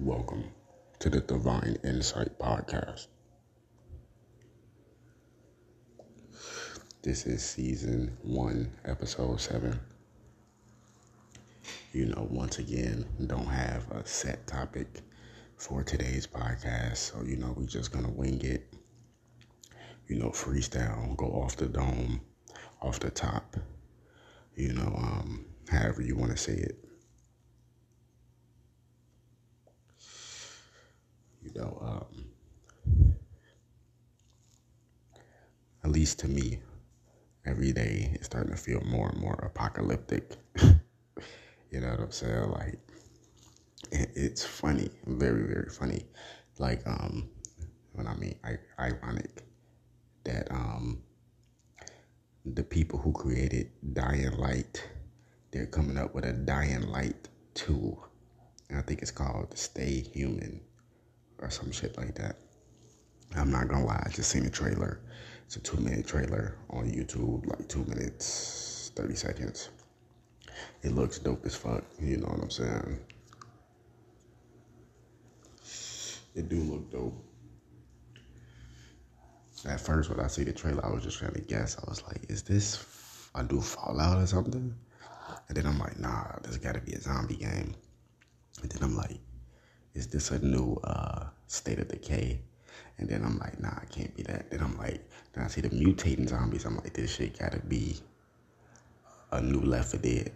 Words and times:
Welcome 0.00 0.44
to 1.00 1.10
the 1.10 1.18
Divine 1.18 1.76
Insight 1.82 2.38
Podcast. 2.38 3.08
This 7.02 7.26
is 7.26 7.42
season 7.42 8.16
one, 8.22 8.70
episode 8.84 9.40
seven. 9.40 9.80
You 11.92 12.06
know, 12.06 12.28
once 12.30 12.60
again, 12.60 13.06
don't 13.26 13.46
have 13.46 13.90
a 13.90 14.06
set 14.06 14.46
topic 14.46 14.86
for 15.56 15.82
today's 15.82 16.28
podcast, 16.28 16.98
so 16.98 17.24
you 17.24 17.36
know, 17.36 17.52
we're 17.56 17.66
just 17.66 17.90
gonna 17.90 18.08
wing 18.08 18.40
it. 18.44 18.72
You 20.06 20.20
know, 20.20 20.28
freestyle, 20.28 21.16
go 21.16 21.26
off 21.26 21.56
the 21.56 21.66
dome, 21.66 22.20
off 22.80 23.00
the 23.00 23.10
top. 23.10 23.56
You 24.54 24.74
know, 24.74 24.94
um, 24.96 25.44
however 25.68 26.02
you 26.02 26.14
want 26.14 26.30
to 26.30 26.36
say 26.36 26.54
it. 26.54 26.87
You 31.54 31.60
know, 31.60 31.78
um, 31.80 33.14
at 35.84 35.90
least 35.90 36.18
to 36.20 36.28
me, 36.28 36.60
every 37.46 37.72
day 37.72 38.10
it's 38.12 38.26
starting 38.26 38.50
to 38.52 38.58
feel 38.58 38.82
more 38.84 39.08
and 39.08 39.18
more 39.20 39.34
apocalyptic. 39.34 40.36
you 40.60 41.80
know 41.80 41.88
what 41.88 42.00
I'm 42.00 42.10
saying? 42.10 42.50
Like, 42.50 42.78
it's 43.90 44.44
funny, 44.44 44.90
very, 45.06 45.46
very 45.46 45.70
funny. 45.70 46.04
Like, 46.58 46.86
um, 46.86 47.30
when 47.92 48.06
I 48.06 48.14
mean, 48.16 48.38
I, 48.44 48.58
ironic 48.78 49.42
that 50.24 50.50
um, 50.50 51.00
the 52.44 52.62
people 52.62 52.98
who 52.98 53.12
created 53.12 53.70
Dying 53.94 54.36
Light, 54.36 54.86
they're 55.50 55.66
coming 55.66 55.96
up 55.96 56.14
with 56.14 56.26
a 56.26 56.32
Dying 56.32 56.88
Light 56.88 57.28
2. 57.54 57.98
And 58.68 58.78
I 58.78 58.82
think 58.82 59.00
it's 59.00 59.10
called 59.10 59.56
Stay 59.56 60.00
Human 60.12 60.60
or 61.38 61.50
some 61.50 61.70
shit 61.70 61.96
like 61.96 62.14
that. 62.16 62.36
I'm 63.36 63.50
not 63.50 63.68
gonna 63.68 63.84
lie, 63.84 64.02
I 64.04 64.10
just 64.10 64.30
seen 64.30 64.46
a 64.46 64.50
trailer. 64.50 65.00
It's 65.46 65.56
a 65.56 65.60
two 65.60 65.78
minute 65.78 66.06
trailer 66.06 66.56
on 66.70 66.90
YouTube, 66.90 67.46
like 67.46 67.68
two 67.68 67.84
minutes, 67.84 68.92
30 68.96 69.14
seconds. 69.14 69.70
It 70.82 70.92
looks 70.92 71.18
dope 71.18 71.44
as 71.46 71.54
fuck, 71.54 71.84
you 72.00 72.18
know 72.18 72.28
what 72.28 72.42
I'm 72.42 72.50
saying? 72.50 73.00
It 76.34 76.48
do 76.48 76.56
look 76.56 76.90
dope. 76.90 77.24
At 79.66 79.80
first, 79.80 80.08
when 80.08 80.20
I 80.20 80.28
see 80.28 80.44
the 80.44 80.52
trailer, 80.52 80.84
I 80.86 80.90
was 80.92 81.02
just 81.02 81.18
trying 81.18 81.32
to 81.32 81.40
guess. 81.40 81.76
I 81.78 81.88
was 81.88 82.02
like, 82.04 82.24
is 82.28 82.42
this 82.42 82.84
a 83.34 83.42
new 83.42 83.60
Fallout 83.60 84.22
or 84.22 84.26
something? 84.26 84.74
And 85.48 85.56
then 85.56 85.66
I'm 85.66 85.78
like, 85.78 85.98
nah, 85.98 86.26
this 86.42 86.56
gotta 86.58 86.80
be 86.80 86.92
a 86.92 87.00
zombie 87.00 87.36
game. 87.36 87.74
And 88.62 88.70
then 88.70 88.82
I'm 88.82 88.96
like, 88.96 89.18
is 89.94 90.06
this 90.06 90.30
a 90.30 90.38
new 90.44 90.74
uh, 90.84 91.26
State 91.46 91.78
of 91.78 91.88
Decay? 91.88 92.40
And 92.98 93.08
then 93.08 93.24
I'm 93.24 93.38
like, 93.38 93.60
nah, 93.60 93.76
it 93.82 93.90
can't 93.90 94.14
be 94.16 94.22
that. 94.24 94.50
Then 94.50 94.60
I'm 94.60 94.76
like, 94.76 95.08
then 95.32 95.44
I 95.44 95.48
see 95.48 95.60
the 95.60 95.70
mutating 95.70 96.28
zombies. 96.28 96.64
I'm 96.64 96.76
like, 96.76 96.92
this 96.94 97.14
shit 97.14 97.38
gotta 97.38 97.60
be 97.60 97.96
a 99.32 99.40
new 99.40 99.60
Left 99.60 99.90
4 99.92 100.00
Dead. 100.00 100.32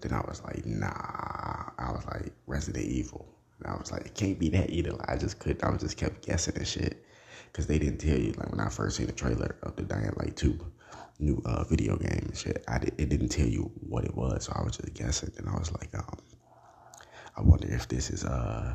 Then 0.00 0.12
I 0.12 0.20
was 0.26 0.42
like, 0.44 0.64
nah. 0.64 1.70
I 1.78 1.92
was 1.92 2.04
like, 2.06 2.32
Resident 2.46 2.84
Evil. 2.84 3.26
And 3.58 3.72
I 3.72 3.76
was 3.76 3.90
like, 3.92 4.06
it 4.06 4.14
can't 4.14 4.38
be 4.38 4.48
that 4.50 4.70
either. 4.70 4.92
Like, 4.92 5.10
I 5.10 5.16
just 5.16 5.38
couldn't. 5.38 5.64
I 5.64 5.70
was 5.70 5.82
just 5.82 5.96
kept 5.96 6.24
guessing 6.24 6.56
and 6.56 6.66
shit. 6.66 7.04
Because 7.46 7.66
they 7.66 7.78
didn't 7.78 7.98
tell 7.98 8.16
you, 8.16 8.32
like, 8.32 8.50
when 8.50 8.60
I 8.60 8.68
first 8.68 8.96
seen 8.96 9.06
the 9.06 9.12
trailer 9.12 9.56
of 9.64 9.76
the 9.76 9.82
Dying 9.82 10.12
Light 10.16 10.36
2 10.36 10.58
new 11.18 11.42
uh, 11.44 11.64
video 11.64 11.96
game 11.96 12.24
and 12.26 12.36
shit, 12.36 12.64
I 12.68 12.76
it 12.76 13.08
didn't 13.08 13.28
tell 13.28 13.46
you 13.46 13.70
what 13.86 14.04
it 14.04 14.14
was. 14.14 14.44
So 14.44 14.52
I 14.54 14.62
was 14.62 14.76
just 14.76 14.94
guessing. 14.94 15.32
And 15.36 15.48
I 15.48 15.58
was 15.58 15.72
like, 15.72 15.94
um, 15.94 16.18
I 17.40 17.42
wonder 17.42 17.68
if 17.68 17.88
this 17.88 18.10
is 18.10 18.22
uh 18.24 18.74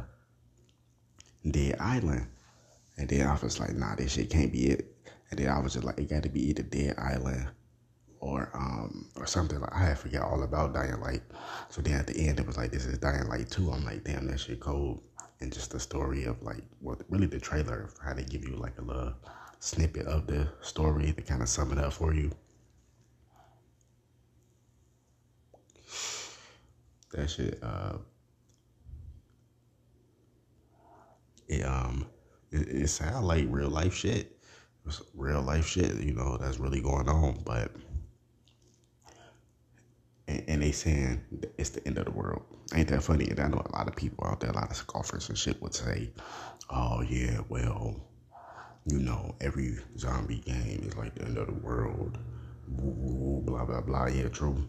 Dead 1.50 1.76
Island. 1.80 2.26
And 2.98 3.08
then 3.08 3.28
I 3.28 3.38
was 3.40 3.60
like, 3.60 3.76
nah, 3.76 3.94
this 3.94 4.14
shit 4.14 4.32
can't 4.32 4.52
be 4.52 4.68
it. 4.72 4.96
And 5.30 5.40
then 5.40 5.50
I 5.50 5.60
was 5.60 5.74
just 5.74 5.86
like, 5.86 6.00
it 6.00 6.10
got 6.10 6.24
to 6.24 6.30
be 6.30 6.50
either 6.50 6.64
Dead 6.64 6.96
Island 6.98 7.48
or 8.22 8.50
um 8.56 9.12
or 9.18 9.28
something 9.28 9.60
like 9.60 9.72
I 9.72 9.84
had 9.84 10.16
all 10.16 10.42
about 10.42 10.74
Dying 10.74 11.00
Light. 11.00 11.22
So 11.70 11.84
then 11.84 11.94
at 11.94 12.08
the 12.08 12.28
end 12.28 12.40
it 12.40 12.48
was 12.48 12.58
like 12.58 12.72
this 12.72 12.86
is 12.88 12.98
Dying 12.98 13.28
Light 13.28 13.52
2. 13.52 13.70
I'm 13.70 13.86
like, 13.86 14.04
damn, 14.04 14.26
that 14.28 14.40
shit 14.40 14.60
cold. 14.60 15.04
And 15.42 15.54
just 15.54 15.70
the 15.70 15.80
story 15.80 16.24
of 16.24 16.42
like 16.42 16.64
what 16.80 16.98
well, 16.98 17.06
really 17.10 17.28
the 17.28 17.40
trailer 17.40 17.84
of 17.84 17.96
how 18.04 18.16
they 18.16 18.24
give 18.24 18.48
you 18.48 18.56
like 18.56 18.80
a 18.80 18.82
little 18.82 19.14
snippet 19.60 20.08
of 20.08 20.26
the 20.26 20.48
story 20.62 21.14
to 21.14 21.22
kind 21.22 21.44
of 21.44 21.50
sum 21.50 21.72
it 21.72 21.78
up 21.78 21.94
for 21.94 22.16
you. 22.16 22.32
That 27.12 27.30
shit 27.30 27.60
uh 27.62 27.98
it 31.48 31.66
um 31.66 32.06
it, 32.52 32.68
it 32.68 32.88
sound 32.88 33.28
like 33.28 33.46
real 33.50 33.70
life 33.70 33.94
shit. 33.94 34.38
It's 34.86 35.02
real 35.16 35.42
life 35.42 35.68
shit, 35.68 35.96
you 35.96 36.14
know, 36.14 36.38
that's 36.38 36.60
really 36.60 36.82
going 36.82 37.10
on. 37.10 37.42
But 37.44 37.72
and, 40.28 40.44
and, 40.48 40.62
they 40.62 40.72
saying 40.72 41.22
it's 41.58 41.70
the 41.70 41.86
end 41.88 41.98
of 41.98 42.06
the 42.06 42.12
world. 42.12 42.44
Ain't 42.74 42.88
that 42.90 43.04
funny? 43.04 43.28
And 43.30 43.40
I 43.40 43.48
know 43.48 43.62
a 43.64 43.76
lot 43.76 43.88
of 43.88 43.96
people 43.96 44.26
out 44.28 44.40
there, 44.40 44.50
a 44.50 44.54
lot 44.54 44.70
of 44.70 44.76
scoffers 44.76 45.30
and 45.30 45.38
shit 45.38 45.62
would 45.62 45.74
say, 45.74 46.12
"Oh 46.70 47.02
yeah, 47.02 47.42
well, 47.50 47.96
you 48.86 49.00
know, 49.00 49.36
every 49.42 49.78
zombie 49.98 50.40
game 50.40 50.84
is 50.88 50.96
like 50.98 51.16
the 51.16 51.26
end 51.26 51.38
of 51.38 51.48
the 51.48 51.54
world." 51.54 52.18
Blah 52.68 53.66
blah 53.66 53.82
blah. 53.82 54.08
Yeah, 54.08 54.30
true. 54.30 54.64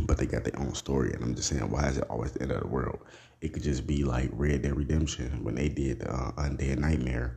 But 0.00 0.18
they 0.18 0.26
got 0.26 0.44
their 0.44 0.58
own 0.58 0.74
story, 0.74 1.12
and 1.12 1.24
I'm 1.24 1.34
just 1.34 1.48
saying, 1.48 1.70
why 1.70 1.88
is 1.88 1.98
it 1.98 2.04
always 2.10 2.32
the 2.32 2.42
end 2.42 2.52
of 2.52 2.60
the 2.60 2.68
world? 2.68 3.00
It 3.40 3.52
could 3.52 3.62
just 3.62 3.86
be 3.86 4.04
like 4.04 4.28
Red 4.32 4.62
Dead 4.62 4.76
Redemption 4.76 5.42
when 5.42 5.54
they 5.54 5.68
did 5.68 6.02
uh, 6.02 6.32
Undead 6.36 6.78
Nightmare. 6.78 7.36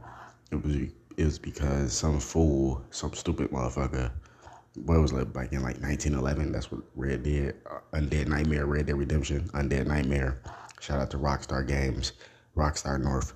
It 0.52 0.64
was 0.64 0.76
it 0.76 1.26
was 1.26 1.40
because 1.40 1.94
some 1.94 2.20
fool, 2.20 2.84
some 2.92 3.14
stupid 3.14 3.52
motherfucker, 3.52 4.12
what 4.86 5.00
was 5.00 5.12
it 5.12 5.34
back 5.34 5.52
in 5.52 5.62
like 5.62 5.82
1911? 5.82 6.52
That's 6.52 6.72
what 6.72 6.82
Red 6.96 7.24
Dead 7.24 7.56
uh, 7.70 7.80
Undead 7.94 8.28
Nightmare, 8.28 8.66
Red 8.66 8.86
Dead 8.86 8.98
Redemption, 8.98 9.50
Undead 9.50 9.88
Nightmare. 9.88 10.42
Shout 10.80 11.00
out 11.00 11.12
to 11.12 11.18
Rockstar 11.18 11.68
Games, 11.68 12.14
Rockstar 12.56 13.02
North. 13.02 13.34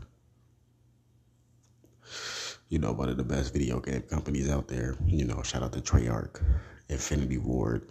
You 2.69 2.79
know, 2.79 2.91
one 2.93 3.09
of 3.09 3.17
the 3.17 3.23
best 3.23 3.53
video 3.53 3.79
game 3.79 4.01
companies 4.03 4.49
out 4.49 4.67
there. 4.67 4.95
You 5.05 5.25
know, 5.25 5.41
shout 5.43 5.63
out 5.63 5.73
to 5.73 5.81
Treyarch, 5.81 6.41
Infinity 6.89 7.37
Ward, 7.37 7.87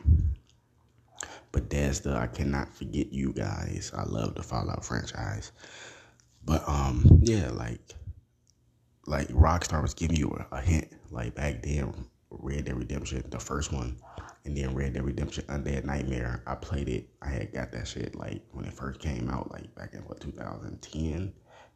Bethesda. 1.52 2.16
I 2.16 2.26
cannot 2.26 2.74
forget 2.74 3.12
you 3.12 3.32
guys. 3.32 3.92
I 3.94 4.04
love 4.04 4.34
the 4.34 4.42
Fallout 4.42 4.84
franchise. 4.84 5.52
But 6.44 6.66
um, 6.66 7.20
yeah, 7.22 7.50
like 7.50 7.80
like 9.06 9.28
Rockstar 9.28 9.82
was 9.82 9.94
giving 9.94 10.16
you 10.16 10.30
a, 10.30 10.56
a 10.56 10.60
hint. 10.60 10.88
Like 11.10 11.34
back 11.34 11.62
then, 11.62 11.92
Red 12.30 12.64
Dead 12.64 12.76
Redemption, 12.76 13.22
the 13.28 13.38
first 13.38 13.72
one, 13.72 13.98
and 14.44 14.56
then 14.56 14.74
Red 14.74 14.94
Dead 14.94 15.04
Redemption 15.04 15.44
Undead 15.44 15.84
Nightmare. 15.84 16.42
I 16.46 16.54
played 16.54 16.88
it. 16.88 17.08
I 17.20 17.28
had 17.28 17.52
got 17.52 17.70
that 17.72 17.86
shit 17.86 18.14
like 18.16 18.42
when 18.52 18.64
it 18.64 18.72
first 18.72 19.00
came 19.00 19.28
out, 19.28 19.52
like 19.52 19.72
back 19.74 19.94
in 19.94 20.00
what 20.00 20.20
2010. 20.20 21.32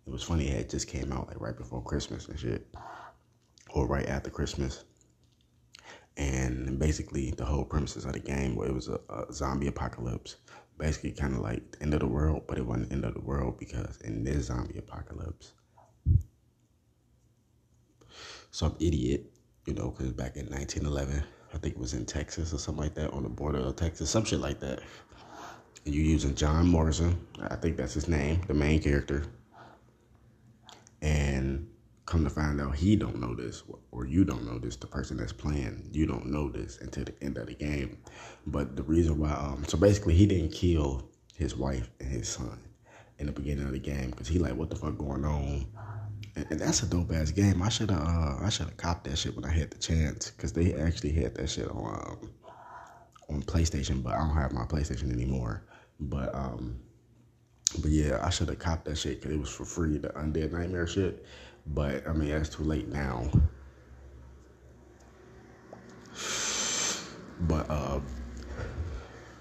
It 0.07 0.11
was 0.11 0.23
funny. 0.23 0.49
It 0.49 0.71
just 0.71 0.89
came 0.89 1.13
out 1.13 1.29
like 1.29 1.41
right 1.41 1.57
before 1.57 1.83
Christmas 1.83 2.29
and 2.29 2.39
shit, 2.39 2.67
or 3.71 3.87
right 3.87 4.07
after 4.09 4.31
Christmas 4.31 4.85
and 6.17 6.79
basically 6.79 7.31
the 7.33 7.45
whole 7.45 7.65
premises 7.65 8.05
of 8.05 8.13
the 8.13 8.21
game 8.21 8.57
where 8.57 8.69
it 8.69 8.75
was 8.75 8.89
a, 8.89 8.99
a 9.11 9.33
zombie 9.33 9.67
apocalypse. 9.69 10.37
Basically 10.79 11.13
kind 11.13 11.35
of 11.35 11.41
like 11.41 11.73
the 11.73 11.83
end 11.83 11.95
of 11.95 12.01
the 12.01 12.07
world 12.07 12.43
but 12.47 12.59
it 12.59 12.67
wasn't 12.67 12.91
the 12.91 12.97
end 12.97 13.05
of 13.07 13.15
the 13.15 13.21
world 13.21 13.59
because 13.59 13.99
in 14.03 14.25
this 14.25 14.47
zombie 14.47 14.79
apocalypse 14.79 15.55
some 18.51 18.75
idiot 18.81 19.25
you 19.67 19.75
know 19.75 19.91
because 19.91 20.13
back 20.13 20.37
in 20.37 20.47
1911 20.47 21.23
i 21.55 21.59
think 21.59 21.75
it 21.75 21.81
was 21.81 21.95
in 21.95 22.05
texas 22.07 22.53
or 22.53 22.59
something 22.59 22.85
like 22.85 22.95
that 22.95 23.11
on 23.13 23.23
the 23.23 23.29
border 23.29 23.59
of 23.59 23.77
texas 23.77 24.11
some 24.11 24.25
shit 24.25 24.41
like 24.41 24.61
that. 24.61 24.81
And 25.85 25.95
you're 25.95 26.05
using 26.05 26.35
john 26.35 26.67
morrison 26.67 27.27
i 27.51 27.57
think 27.57 27.77
that's 27.77 27.95
his 27.95 28.09
name 28.09 28.41
the 28.47 28.55
main 28.55 28.83
character 28.83 29.25
come 32.07 32.23
to 32.23 32.31
find 32.31 32.61
out 32.61 32.77
he 32.77 32.95
don't 32.95 33.21
know 33.21 33.35
this 33.35 33.65
or 33.91 34.07
you 34.07 34.25
don't 34.25 34.47
know 34.47 34.59
this 34.59 34.77
the 34.77 34.87
person 34.87 35.17
that's 35.17 35.33
playing 35.33 35.89
you 35.93 36.07
don't 36.07 36.27
know 36.27 36.49
this 36.49 36.79
until 36.81 37.05
the 37.05 37.15
end 37.23 37.37
of 37.37 37.49
the 37.49 37.55
game. 37.55 37.99
But 38.47 38.77
the 38.77 38.85
reason 38.85 39.19
why 39.19 39.33
um 39.33 39.65
so 39.67 39.77
basically 39.77 40.15
he 40.15 40.27
didn't 40.27 40.53
kill 40.53 41.11
his 41.35 41.57
wife 41.57 41.91
and 42.01 42.09
his 42.09 42.29
son 42.29 42.61
in 43.19 43.27
the 43.27 43.33
beginning 43.33 43.67
of 43.67 43.73
the 43.73 43.79
game 43.79 44.11
because 44.11 44.29
he 44.29 44.39
like 44.39 44.55
what 44.55 44.71
the 44.71 44.77
fuck 44.77 44.97
going 44.97 45.25
on? 45.25 45.67
And, 46.37 46.47
and 46.51 46.61
that's 46.61 46.83
a 46.83 46.87
dope 46.87 47.13
ass 47.13 47.33
game. 47.33 47.61
I 47.61 47.69
should 47.69 47.91
have 47.91 48.03
uh, 48.03 48.37
i 48.41 48.49
should 48.51 48.67
have 48.67 48.77
copped 48.77 49.05
that 49.05 49.19
shit 49.19 49.35
when 49.35 49.45
i 49.45 49.53
had 49.53 49.71
the 49.73 49.79
chance 49.79 50.31
because 50.31 50.53
they 50.53 50.75
actually 50.75 51.13
had 51.13 51.35
that 51.35 51.51
shit 51.51 51.69
on 51.69 52.19
um, 52.23 52.31
on 53.29 53.43
playstation 53.43 54.01
but 54.01 54.15
i 54.15 54.19
don't 54.19 54.37
have 54.37 54.53
my 54.53 54.65
playstation 54.65 55.13
anymore. 55.13 55.65
But 55.99 56.33
um 56.35 56.79
but 57.81 57.91
yeah, 57.91 58.21
I 58.25 58.31
should 58.31 58.49
have 58.49 58.59
copped 58.59 58.85
that 58.87 58.97
shit 58.97 59.21
because 59.21 59.35
it 59.35 59.41
was 59.41 59.51
for 59.51 59.65
free, 59.65 59.99
the 59.99 60.09
Undead 60.11 60.53
Nightmare 60.53 60.87
shit. 60.87 61.25
But 61.69 62.07
I 62.09 62.13
mean, 62.13 62.31
it's 62.31 62.49
too 62.49 62.65
late 62.65 62.89
now. 62.89 63.31
But 67.41 67.69
uh, 67.71 68.01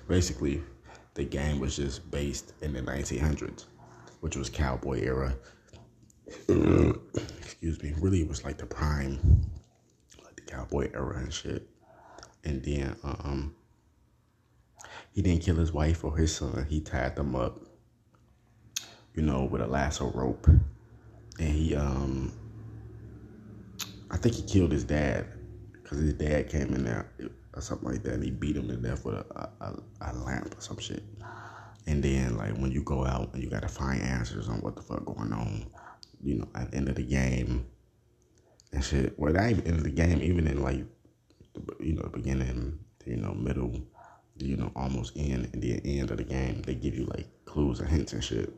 basically, 0.08 0.62
the 1.14 1.24
game 1.24 1.60
was 1.60 1.76
just 1.78 2.10
based 2.12 2.54
in 2.62 2.74
the 2.74 2.82
1900s. 2.82 3.66
which 4.22 4.36
was 4.36 4.50
cowboy 4.50 5.02
era. 5.02 5.36
Excuse 7.42 7.82
me. 7.84 7.94
Really, 8.00 8.22
it 8.22 8.28
was 8.28 8.44
like 8.44 8.58
the 8.58 8.66
prime, 8.66 9.20
like 10.24 10.36
the 10.36 10.42
cowboy 10.42 10.90
era 10.94 11.18
and 11.20 11.32
shit. 11.32 11.68
And 12.44 12.64
then 12.64 12.96
um, 13.04 13.56
he 15.12 15.22
didn't 15.22 15.44
kill 15.44 15.56
his 15.56 15.72
wife 15.72 16.04
or 16.04 16.18
his 16.18 16.36
son. 16.36 16.66
He 16.70 16.82
tied 16.82 17.16
them 17.16 17.36
up, 17.36 17.60
you 19.14 19.22
know, 19.22 19.44
with 19.46 19.62
a 19.62 19.68
lasso 19.68 20.12
rope. 20.12 20.48
And 21.40 21.50
he, 21.50 21.76
um, 21.76 22.32
I 24.10 24.18
think 24.18 24.36
he 24.36 24.44
killed 24.44 24.72
his 24.72 24.84
dad 24.84 25.28
because 25.84 26.00
his 26.00 26.14
dad 26.14 26.50
came 26.50 26.74
in 26.74 26.84
there 26.86 27.12
or 27.54 27.62
something 27.62 27.90
like 27.90 28.04
that, 28.04 28.14
and 28.14 28.24
he 28.24 28.32
beat 28.32 28.56
him 28.56 28.68
to 28.68 28.78
death 28.78 29.06
with 29.06 29.16
a, 29.16 29.50
a, 29.62 29.74
a 30.02 30.14
lamp 30.14 30.58
or 30.58 30.62
some 30.62 30.80
shit. 30.80 31.04
And 31.88 32.04
then, 32.04 32.36
like, 32.38 32.58
when 32.58 32.72
you 32.72 32.84
go 32.84 33.06
out 33.06 33.34
and 33.34 33.44
you 33.44 33.50
got 33.50 33.62
to 33.62 33.68
find 33.68 34.02
answers 34.02 34.50
on 34.50 34.58
what 34.62 34.76
the 34.76 34.82
fuck 34.82 35.06
going 35.06 35.32
on, 35.32 35.68
you 36.24 36.40
know, 36.40 36.48
at 36.56 36.72
the 36.72 36.78
end 36.78 36.90
of 36.90 36.96
the 36.96 37.04
game 37.04 37.68
and 38.72 38.84
shit. 38.84 39.14
Well, 39.18 39.34
not 39.34 39.50
even 39.50 39.68
end 39.68 39.78
of 39.78 39.84
the 39.84 39.92
game, 39.92 40.22
even 40.22 40.48
in 40.48 40.64
like, 40.64 40.84
the, 41.54 41.62
you 41.80 41.94
know, 41.94 42.10
beginning, 42.12 42.80
you 43.06 43.18
know, 43.18 43.34
middle, 43.34 43.80
you 44.38 44.58
know, 44.58 44.72
almost 44.76 45.16
end, 45.16 45.50
and 45.54 45.62
the 45.62 45.80
end 46.00 46.12
of 46.12 46.18
the 46.18 46.24
game, 46.24 46.62
they 46.64 46.76
give 46.76 46.96
you 46.96 47.06
like 47.06 47.28
clues 47.46 47.80
and 47.80 47.90
hints 47.90 48.14
and 48.14 48.24
shit. 48.24 48.52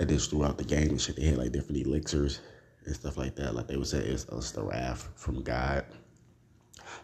And 0.00 0.08
then 0.08 0.18
throughout 0.18 0.56
the 0.56 0.64
game 0.64 0.88
and 0.88 1.00
shit, 1.00 1.16
they 1.16 1.26
had 1.26 1.36
like 1.36 1.52
different 1.52 1.86
elixirs 1.86 2.40
and 2.86 2.96
stuff 2.96 3.18
like 3.18 3.36
that. 3.36 3.54
Like 3.54 3.66
they 3.66 3.76
would 3.76 3.86
say, 3.86 3.98
it's, 3.98 4.24
it's 4.32 4.52
the 4.52 4.62
wrath 4.62 5.10
from 5.14 5.42
God. 5.42 5.84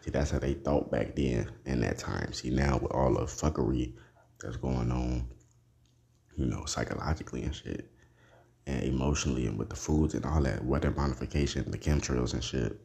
See, 0.00 0.10
that's 0.10 0.30
how 0.30 0.38
they 0.38 0.54
thought 0.54 0.90
back 0.90 1.14
then 1.14 1.50
in 1.66 1.82
that 1.82 1.98
time. 1.98 2.32
See, 2.32 2.48
now 2.48 2.78
with 2.78 2.92
all 2.92 3.12
the 3.12 3.24
fuckery 3.24 3.92
that's 4.40 4.56
going 4.56 4.90
on, 4.90 5.28
you 6.38 6.46
know, 6.46 6.64
psychologically 6.64 7.42
and 7.42 7.54
shit, 7.54 7.90
and 8.66 8.82
emotionally, 8.82 9.46
and 9.46 9.58
with 9.58 9.68
the 9.68 9.76
foods 9.76 10.14
and 10.14 10.24
all 10.24 10.40
that 10.44 10.64
weather 10.64 10.90
modification, 10.90 11.70
the 11.70 11.76
chemtrails 11.76 12.32
and 12.32 12.42
shit, 12.42 12.80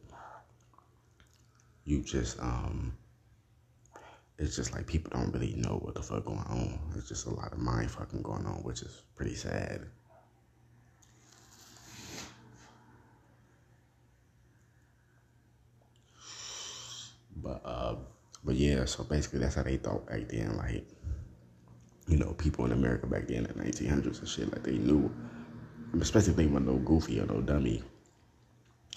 you 1.84 2.02
just, 2.02 2.38
um, 2.38 2.94
it's 4.38 4.56
just 4.56 4.74
like 4.74 4.86
people 4.86 5.10
don't 5.14 5.32
really 5.32 5.54
know 5.54 5.78
what 5.80 5.94
the 5.94 6.02
fuck 6.02 6.26
going 6.26 6.38
on. 6.38 6.78
It's 6.96 7.08
just 7.08 7.26
a 7.26 7.30
lot 7.30 7.52
of 7.52 7.58
mind 7.58 7.90
fucking 7.90 8.20
going 8.20 8.44
on, 8.44 8.62
which 8.62 8.82
is 8.82 9.04
pretty 9.16 9.34
sad. 9.34 9.86
But 17.42 17.62
uh, 17.64 17.96
but 18.44 18.54
yeah, 18.54 18.84
so 18.84 19.04
basically 19.04 19.40
that's 19.40 19.54
how 19.54 19.62
they 19.62 19.76
thought 19.76 20.06
back 20.06 20.28
then. 20.28 20.56
Like, 20.56 20.84
you 22.08 22.16
know, 22.16 22.32
people 22.34 22.64
in 22.64 22.72
America 22.72 23.06
back 23.06 23.28
then 23.28 23.38
in 23.38 23.44
the 23.44 23.54
1900s 23.54 24.18
and 24.20 24.28
shit, 24.28 24.52
like 24.52 24.62
they 24.62 24.78
knew, 24.78 25.10
especially 26.00 26.30
if 26.30 26.36
they 26.36 26.46
were 26.46 26.60
no 26.60 26.76
goofy 26.76 27.20
or 27.20 27.26
no 27.26 27.40
dummy. 27.40 27.82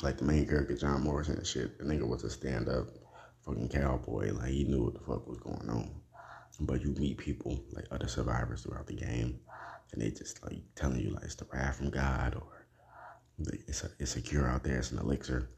Like 0.01 0.18
the 0.18 0.25
main 0.25 0.45
character, 0.45 0.75
John 0.75 1.03
Morrison 1.03 1.38
and 1.38 1.47
shit, 1.47 1.77
the 1.77 1.86
nigga 1.86 2.07
was 2.07 2.24
a 2.24 2.30
stand 2.30 2.68
up 2.68 2.88
fucking 3.45 3.69
cowboy. 3.69 4.33
Like 4.33 4.51
he 4.51 4.63
knew 4.65 4.83
what 4.83 4.94
the 4.94 5.00
fuck 5.00 5.27
was 5.27 5.39
going 5.39 5.69
on. 5.69 5.89
But 6.59 6.81
you 6.81 6.89
meet 6.97 7.18
people 7.18 7.59
like 7.71 7.86
other 7.92 8.07
survivors 8.07 8.63
throughout 8.63 8.88
the 8.88 8.95
game, 8.95 9.39
and 9.92 10.01
they 10.01 10.09
just 10.09 10.42
like 10.44 10.59
telling 10.75 11.00
you 11.01 11.12
like 11.12 11.24
it's 11.24 11.36
the 11.36 11.45
wrath 11.51 11.77
from 11.77 11.89
God 11.89 12.36
or 12.36 12.65
it's 13.68 13.83
a 13.83 13.89
it's 14.00 14.15
a 14.15 14.21
cure 14.21 14.47
out 14.47 14.63
there. 14.63 14.77
It's 14.77 14.92
an 14.92 15.00
elixir. 15.00 15.50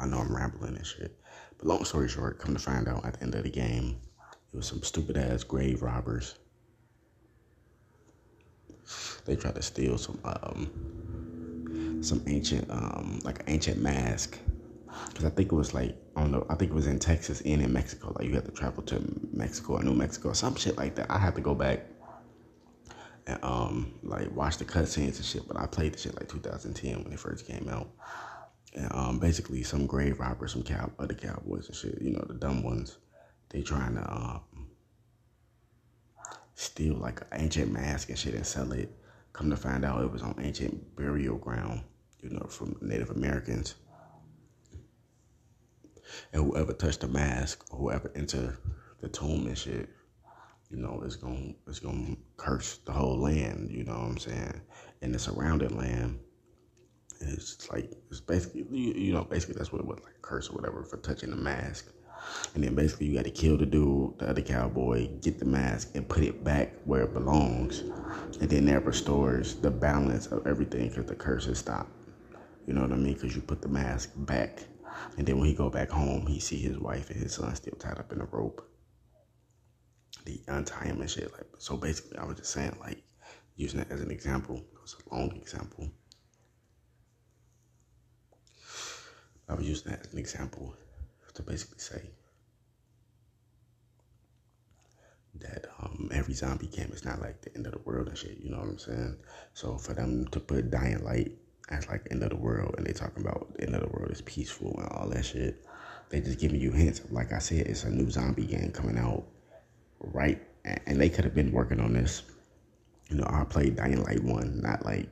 I 0.00 0.06
know 0.06 0.18
I'm 0.18 0.34
rambling 0.34 0.76
and 0.76 0.86
shit, 0.86 1.20
but 1.58 1.66
long 1.66 1.84
story 1.84 2.08
short, 2.08 2.38
come 2.38 2.54
to 2.54 2.60
find 2.60 2.88
out 2.88 3.04
at 3.04 3.14
the 3.14 3.22
end 3.22 3.34
of 3.34 3.42
the 3.42 3.50
game, 3.50 4.00
it 4.52 4.56
was 4.56 4.66
some 4.66 4.82
stupid 4.82 5.16
ass 5.16 5.44
grave 5.44 5.82
robbers. 5.82 6.36
They 9.26 9.36
tried 9.36 9.56
to 9.56 9.62
steal 9.62 9.98
some 9.98 10.18
um 10.24 12.00
some 12.02 12.22
ancient 12.26 12.70
um 12.70 13.20
like 13.24 13.40
an 13.40 13.44
ancient 13.48 13.80
mask. 13.82 14.38
Because 15.08 15.26
I 15.26 15.30
think 15.30 15.52
it 15.52 15.54
was 15.54 15.74
like 15.74 15.96
I 16.16 16.20
don't 16.22 16.30
know 16.30 16.46
I 16.48 16.54
think 16.54 16.70
it 16.70 16.74
was 16.74 16.86
in 16.86 16.98
Texas 16.98 17.42
and 17.42 17.60
in 17.60 17.72
Mexico. 17.72 18.14
Like 18.18 18.28
you 18.28 18.34
had 18.34 18.46
to 18.46 18.52
travel 18.52 18.82
to 18.84 19.02
Mexico 19.32 19.74
or 19.74 19.82
New 19.82 19.94
Mexico 19.94 20.30
or 20.30 20.34
some 20.34 20.54
shit 20.54 20.78
like 20.78 20.94
that. 20.94 21.10
I 21.10 21.18
had 21.18 21.34
to 21.34 21.42
go 21.42 21.54
back 21.54 21.80
and 23.26 23.38
um 23.44 23.98
like 24.02 24.34
watch 24.34 24.56
the 24.56 24.64
cutscenes 24.64 25.16
and 25.16 25.24
shit 25.24 25.46
but 25.46 25.58
I 25.58 25.66
played 25.66 25.94
the 25.94 25.98
shit 25.98 26.14
like 26.16 26.28
2010 26.28 27.04
when 27.04 27.12
it 27.12 27.20
first 27.20 27.46
came 27.46 27.68
out 27.68 27.88
um 28.90 29.18
basically 29.18 29.62
some 29.62 29.86
grave 29.86 30.20
robbers 30.20 30.52
some 30.52 30.62
cow 30.62 30.90
other 30.98 31.14
cowboys 31.14 31.66
and 31.68 31.76
shit 31.76 32.00
you 32.00 32.10
know 32.10 32.24
the 32.28 32.34
dumb 32.34 32.62
ones 32.62 32.98
they 33.50 33.62
trying 33.62 33.94
to 33.94 34.12
um 34.12 34.40
steal 36.54 36.94
like 36.94 37.20
an 37.20 37.26
ancient 37.40 37.72
mask 37.72 38.08
and 38.08 38.18
shit 38.18 38.34
and 38.34 38.46
sell 38.46 38.72
it 38.72 38.90
come 39.32 39.50
to 39.50 39.56
find 39.56 39.84
out 39.84 40.02
it 40.02 40.10
was 40.10 40.22
on 40.22 40.34
ancient 40.40 40.96
burial 40.96 41.36
ground 41.36 41.82
you 42.20 42.30
know 42.30 42.46
from 42.48 42.76
Native 42.80 43.10
Americans 43.10 43.76
and 46.32 46.44
whoever 46.44 46.72
touched 46.72 47.00
the 47.00 47.08
mask, 47.08 47.64
whoever 47.70 48.10
entered 48.14 48.56
the 49.00 49.08
tomb 49.08 49.46
and 49.46 49.58
shit, 49.58 49.88
you 50.70 50.78
know, 50.78 51.02
it's 51.04 51.16
gonna 51.16 51.54
it's 51.66 51.80
gonna 51.80 52.16
curse 52.36 52.78
the 52.84 52.92
whole 52.92 53.18
land. 53.18 53.70
You 53.70 53.84
know 53.84 53.92
what 53.92 54.10
I'm 54.10 54.18
saying? 54.18 54.60
And 55.02 55.14
the 55.14 55.18
surrounding 55.18 55.76
land 55.76 56.18
is 57.20 57.68
like 57.70 57.90
it's 58.10 58.20
basically 58.20 58.66
you 58.70 59.12
know 59.12 59.24
basically 59.24 59.54
that's 59.56 59.72
what 59.72 59.80
it 59.80 59.86
was 59.86 59.98
like 60.04 60.14
a 60.14 60.22
curse 60.22 60.48
or 60.48 60.54
whatever 60.54 60.84
for 60.84 60.96
touching 60.98 61.30
the 61.30 61.36
mask. 61.36 61.92
And 62.54 62.64
then 62.64 62.74
basically 62.74 63.06
you 63.06 63.14
got 63.14 63.24
to 63.24 63.30
kill 63.30 63.56
the 63.56 63.64
dude, 63.64 64.18
the 64.18 64.28
other 64.28 64.42
cowboy, 64.42 65.08
get 65.20 65.38
the 65.38 65.44
mask 65.44 65.90
and 65.94 66.06
put 66.08 66.24
it 66.24 66.42
back 66.42 66.72
where 66.84 67.02
it 67.02 67.14
belongs, 67.14 67.80
and 68.40 68.50
then 68.50 68.66
that 68.66 68.84
restores 68.84 69.54
the 69.54 69.70
balance 69.70 70.26
of 70.26 70.46
everything 70.46 70.88
because 70.88 71.06
the 71.06 71.14
curse 71.14 71.46
has 71.46 71.58
stopped. 71.58 71.92
You 72.66 72.74
know 72.74 72.82
what 72.82 72.92
I 72.92 72.96
mean? 72.96 73.14
Because 73.14 73.34
you 73.34 73.40
put 73.40 73.62
the 73.62 73.68
mask 73.68 74.10
back 74.16 74.64
and 75.16 75.26
then 75.26 75.38
when 75.38 75.48
he 75.48 75.54
go 75.54 75.70
back 75.70 75.90
home, 75.90 76.26
he 76.26 76.40
see 76.40 76.58
his 76.58 76.78
wife 76.78 77.10
and 77.10 77.20
his 77.20 77.34
son 77.34 77.54
still 77.54 77.76
tied 77.78 77.98
up 77.98 78.12
in 78.12 78.20
a 78.20 78.24
rope. 78.26 78.68
They 80.24 80.40
untie 80.48 80.86
him 80.86 81.00
and 81.00 81.10
shit. 81.10 81.32
Like 81.32 81.46
so, 81.58 81.76
basically, 81.76 82.18
I 82.18 82.24
was 82.24 82.36
just 82.36 82.52
saying, 82.52 82.76
like, 82.80 83.02
using 83.56 83.80
it 83.80 83.88
as 83.90 84.00
an 84.00 84.10
example. 84.10 84.56
It 84.56 84.80
was 84.80 84.96
a 85.10 85.14
long 85.14 85.32
example. 85.36 85.90
I 89.48 89.54
was 89.54 89.66
using 89.66 89.90
that 89.90 90.00
as 90.06 90.12
an 90.12 90.18
example 90.18 90.74
to 91.34 91.42
basically 91.42 91.78
say 91.78 92.10
that 95.40 95.66
um, 95.80 96.10
every 96.12 96.34
zombie 96.34 96.66
game 96.66 96.90
is 96.92 97.04
not 97.04 97.20
like 97.20 97.40
the 97.42 97.54
end 97.54 97.66
of 97.66 97.72
the 97.72 97.78
world 97.78 98.08
and 98.08 98.18
shit. 98.18 98.38
You 98.40 98.50
know 98.50 98.58
what 98.58 98.68
I'm 98.68 98.78
saying? 98.78 99.16
So 99.54 99.78
for 99.78 99.94
them 99.94 100.26
to 100.28 100.40
put 100.40 100.70
Dying 100.70 101.04
Light 101.04 101.32
as 101.70 101.88
like 101.88 102.08
end 102.10 102.22
of 102.22 102.30
the 102.30 102.36
world 102.36 102.74
and 102.76 102.86
they 102.86 102.92
talking 102.92 103.22
about 103.22 103.54
the 103.54 103.64
end 103.64 103.74
of 103.74 103.82
the 103.82 103.88
world 103.88 104.10
is 104.10 104.22
peaceful 104.22 104.74
and 104.78 104.88
all 104.90 105.08
that 105.10 105.24
shit. 105.24 105.64
They 106.10 106.20
just 106.20 106.40
giving 106.40 106.60
you 106.60 106.72
hints. 106.72 107.02
Like 107.10 107.32
I 107.32 107.38
said, 107.38 107.66
it's 107.66 107.84
a 107.84 107.90
new 107.90 108.10
zombie 108.10 108.46
game 108.46 108.72
coming 108.72 108.98
out, 108.98 109.24
right? 110.00 110.42
And 110.64 111.00
they 111.00 111.08
could 111.08 111.24
have 111.24 111.34
been 111.34 111.52
working 111.52 111.80
on 111.80 111.92
this. 111.92 112.22
You 113.10 113.16
know, 113.16 113.26
I 113.28 113.44
played 113.44 113.76
Dying 113.76 114.02
Light 114.02 114.22
1, 114.22 114.60
not 114.60 114.84
like 114.84 115.08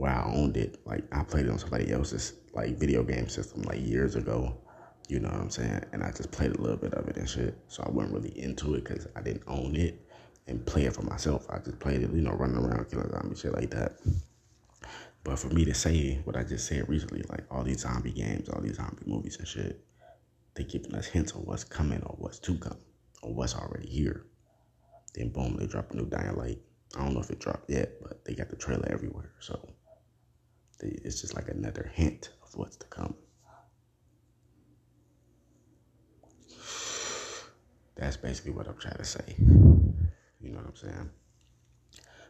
where 0.00 0.12
I 0.12 0.24
owned 0.32 0.56
it. 0.56 0.80
Like 0.86 1.04
I 1.12 1.22
played 1.22 1.44
it 1.44 1.50
on 1.50 1.58
somebody 1.58 1.92
else's 1.92 2.32
like 2.54 2.78
video 2.78 3.02
game 3.02 3.28
system 3.28 3.60
like 3.62 3.86
years 3.86 4.16
ago. 4.16 4.56
You 5.08 5.20
know 5.20 5.28
what 5.28 5.40
I'm 5.40 5.50
saying? 5.50 5.84
And 5.92 6.02
I 6.02 6.10
just 6.10 6.30
played 6.30 6.56
a 6.56 6.60
little 6.60 6.78
bit 6.78 6.94
of 6.94 7.06
it 7.06 7.18
and 7.18 7.28
shit. 7.28 7.58
So 7.68 7.82
I 7.82 7.90
wasn't 7.90 8.14
really 8.14 8.40
into 8.40 8.76
it 8.76 8.84
because 8.84 9.06
I 9.14 9.20
didn't 9.20 9.42
own 9.46 9.76
it 9.76 10.00
and 10.46 10.64
play 10.64 10.84
it 10.86 10.94
for 10.94 11.02
myself. 11.02 11.46
I 11.50 11.58
just 11.58 11.78
played 11.80 12.00
it, 12.00 12.10
you 12.12 12.22
know, 12.22 12.30
running 12.30 12.56
around 12.56 12.88
killing 12.90 13.10
zombies, 13.10 13.40
shit 13.40 13.52
like 13.52 13.70
that. 13.72 13.98
But 15.22 15.38
for 15.38 15.48
me 15.48 15.66
to 15.66 15.74
say 15.74 16.22
what 16.24 16.34
I 16.34 16.44
just 16.44 16.66
said 16.66 16.88
recently, 16.88 17.22
like 17.28 17.44
all 17.50 17.62
these 17.62 17.80
zombie 17.80 18.12
games, 18.12 18.48
all 18.48 18.62
these 18.62 18.76
zombie 18.76 19.04
movies 19.04 19.36
and 19.36 19.46
shit, 19.46 19.84
they 20.54 20.64
giving 20.64 20.94
us 20.94 21.08
hints 21.08 21.32
on 21.32 21.42
what's 21.42 21.64
coming 21.64 22.02
or 22.04 22.16
what's 22.18 22.38
to 22.38 22.56
come 22.56 22.78
or 23.22 23.34
what's 23.34 23.54
already 23.54 23.88
here. 23.90 24.24
Then 25.12 25.28
boom, 25.28 25.58
they 25.58 25.66
drop 25.66 25.90
a 25.90 25.96
new 25.96 26.06
Dying 26.06 26.36
Light. 26.36 26.58
I 26.96 27.04
don't 27.04 27.12
know 27.12 27.20
if 27.20 27.28
it 27.28 27.38
dropped 27.38 27.68
yet, 27.68 28.00
but 28.00 28.24
they 28.24 28.34
got 28.34 28.48
the 28.48 28.56
trailer 28.56 28.88
everywhere. 28.90 29.32
So 29.40 29.68
it's 30.82 31.20
just 31.20 31.34
like 31.34 31.48
another 31.48 31.90
hint 31.94 32.30
of 32.42 32.56
what's 32.56 32.76
to 32.76 32.86
come. 32.86 33.14
That's 37.96 38.16
basically 38.16 38.52
what 38.52 38.66
I'm 38.66 38.78
trying 38.78 38.96
to 38.96 39.04
say. 39.04 39.34
You 39.38 40.50
know 40.50 40.58
what 40.58 40.66
I'm 40.66 40.76
saying? 40.76 41.10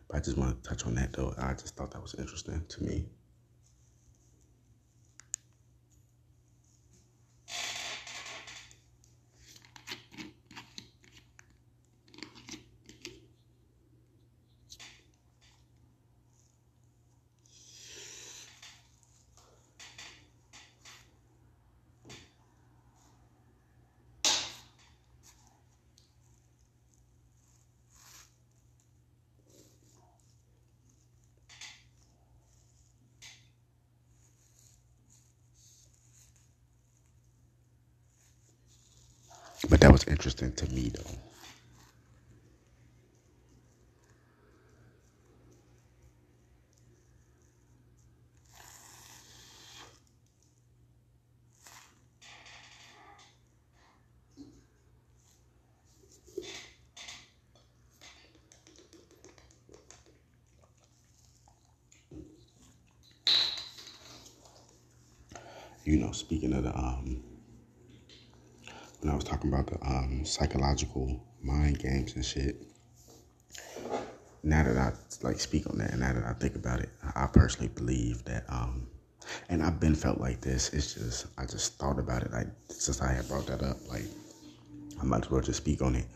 But 0.09 0.17
I 0.17 0.21
just 0.21 0.37
want 0.37 0.63
to 0.63 0.69
touch 0.69 0.85
on 0.87 0.95
that 0.97 1.13
though. 1.13 1.33
I 1.39 1.53
just 1.53 1.77
thought 1.77 1.93
that 1.93 2.03
was 2.03 2.15
interesting 2.15 2.65
to 2.69 2.83
me. 2.83 3.07
But 39.71 39.81
that 39.83 39.93
was 39.93 40.05
interesting 40.05 40.53
to 40.55 40.67
me 40.71 40.91
though. 40.91 41.19
you 65.85 65.97
know, 65.99 66.13
speaking 66.13 66.53
of 66.53 66.65
the 66.65 66.77
um, 66.77 67.23
when 69.01 69.13
I 69.13 69.15
was 69.15 69.25
talking 69.25 69.53
about 69.53 69.67
the 69.67 69.79
um 69.87 70.25
psychological 70.25 71.23
mind 71.43 71.79
games 71.79 72.15
and 72.15 72.25
shit. 72.25 72.63
Now 74.43 74.63
that 74.63 74.77
I 74.77 74.93
like 75.23 75.39
speak 75.41 75.69
on 75.69 75.79
that, 75.79 75.91
and 75.91 76.01
now 76.01 76.13
that 76.13 76.25
I 76.25 76.33
think 76.35 76.55
about 76.57 76.81
it, 76.81 76.89
I 77.15 77.27
personally 77.27 77.69
believe 77.69 78.25
that 78.25 78.45
um, 78.49 78.87
and 79.49 79.63
I've 79.63 79.81
been 79.81 79.95
felt 79.95 80.19
like 80.19 80.41
this. 80.41 80.73
It's 80.73 80.95
just 80.95 81.27
I 81.39 81.47
just 81.47 81.79
thought 81.79 81.99
about 81.99 82.23
it. 82.23 82.33
Like 82.33 82.49
since 82.69 83.01
I 83.01 83.13
had 83.13 83.29
brought 83.29 83.47
that 83.47 83.63
up, 83.63 83.77
like 83.89 84.05
I 85.01 85.05
might 85.05 85.25
as 85.25 85.31
well 85.31 85.41
just 85.41 85.59
speak 85.59 85.83
on 85.83 85.95
it. 85.95 86.07